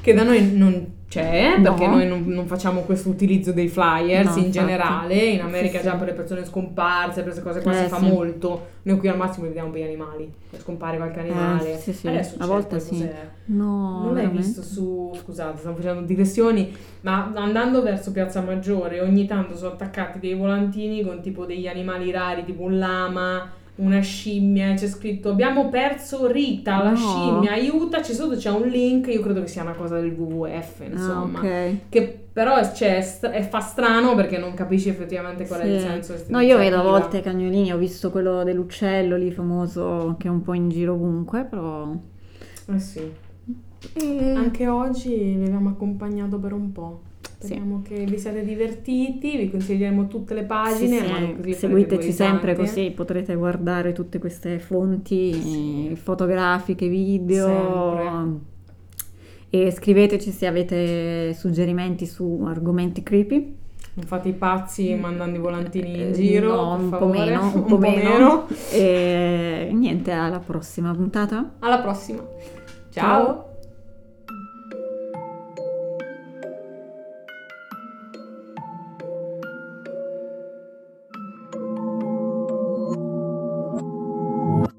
[0.00, 1.62] Che da noi non c'è, No.
[1.62, 4.50] perché noi non, non facciamo questo utilizzo dei flyers No, in infatti.
[4.50, 5.14] generale.
[5.14, 5.96] In America Sì, già sì.
[5.98, 8.04] per le persone scomparse, per queste cose qua Eh, si fa sì.
[8.06, 8.66] molto.
[8.82, 11.74] Noi qui al massimo vediamo per gli animali, scompare qualche animale.
[11.74, 12.90] Eh, sì, sì, Adesso a volte sì.
[12.90, 13.28] cos'è?
[13.46, 14.42] No, Non l'hai veramente?
[14.42, 20.18] visto su, scusate, stiamo facendo digressioni, ma andando verso Piazza Maggiore ogni tanto sono attaccati
[20.18, 25.30] dei volantini con tipo degli animali rari, tipo un lama, una scimmia, e c'è scritto
[25.30, 26.96] abbiamo perso Rita, la No.
[26.96, 31.40] scimmia, aiutaci, sotto c'è un link, io credo che sia una cosa del WWF, insomma.
[31.40, 31.76] Ah, ok.
[31.88, 35.86] Che però cioè, è fa strano perché non capisci effettivamente qual è il Sì.
[35.86, 36.14] senso.
[36.28, 40.42] No, io vedo a volte cagnolini, ho visto quello dell'uccello lì famoso che è un
[40.42, 41.92] po' in giro ovunque, però...
[42.72, 43.00] Eh sì.
[43.92, 47.00] Eh, Anche oggi vi abbiamo accompagnato per un po'.
[47.44, 47.52] Sì.
[47.52, 51.36] Speriamo che vi siate divertiti, vi consiglieremo tutte le pagine.
[51.42, 52.66] Sì, sì, seguiteci sempre risate.
[52.68, 58.52] così potrete guardare tutte queste fonti fotografiche, video
[59.50, 63.54] e scriveteci se avete suggerimenti su argomenti creepy.
[63.96, 66.52] Non fate i pazzi mandando i volantini in Eh, giro.
[66.52, 68.48] no, un po' meno, un po' meno.
[68.72, 71.52] E niente, alla prossima puntata.
[71.60, 72.18] Alla prossima.
[72.90, 73.24] Ciao.
[73.24, 73.53] Ciao.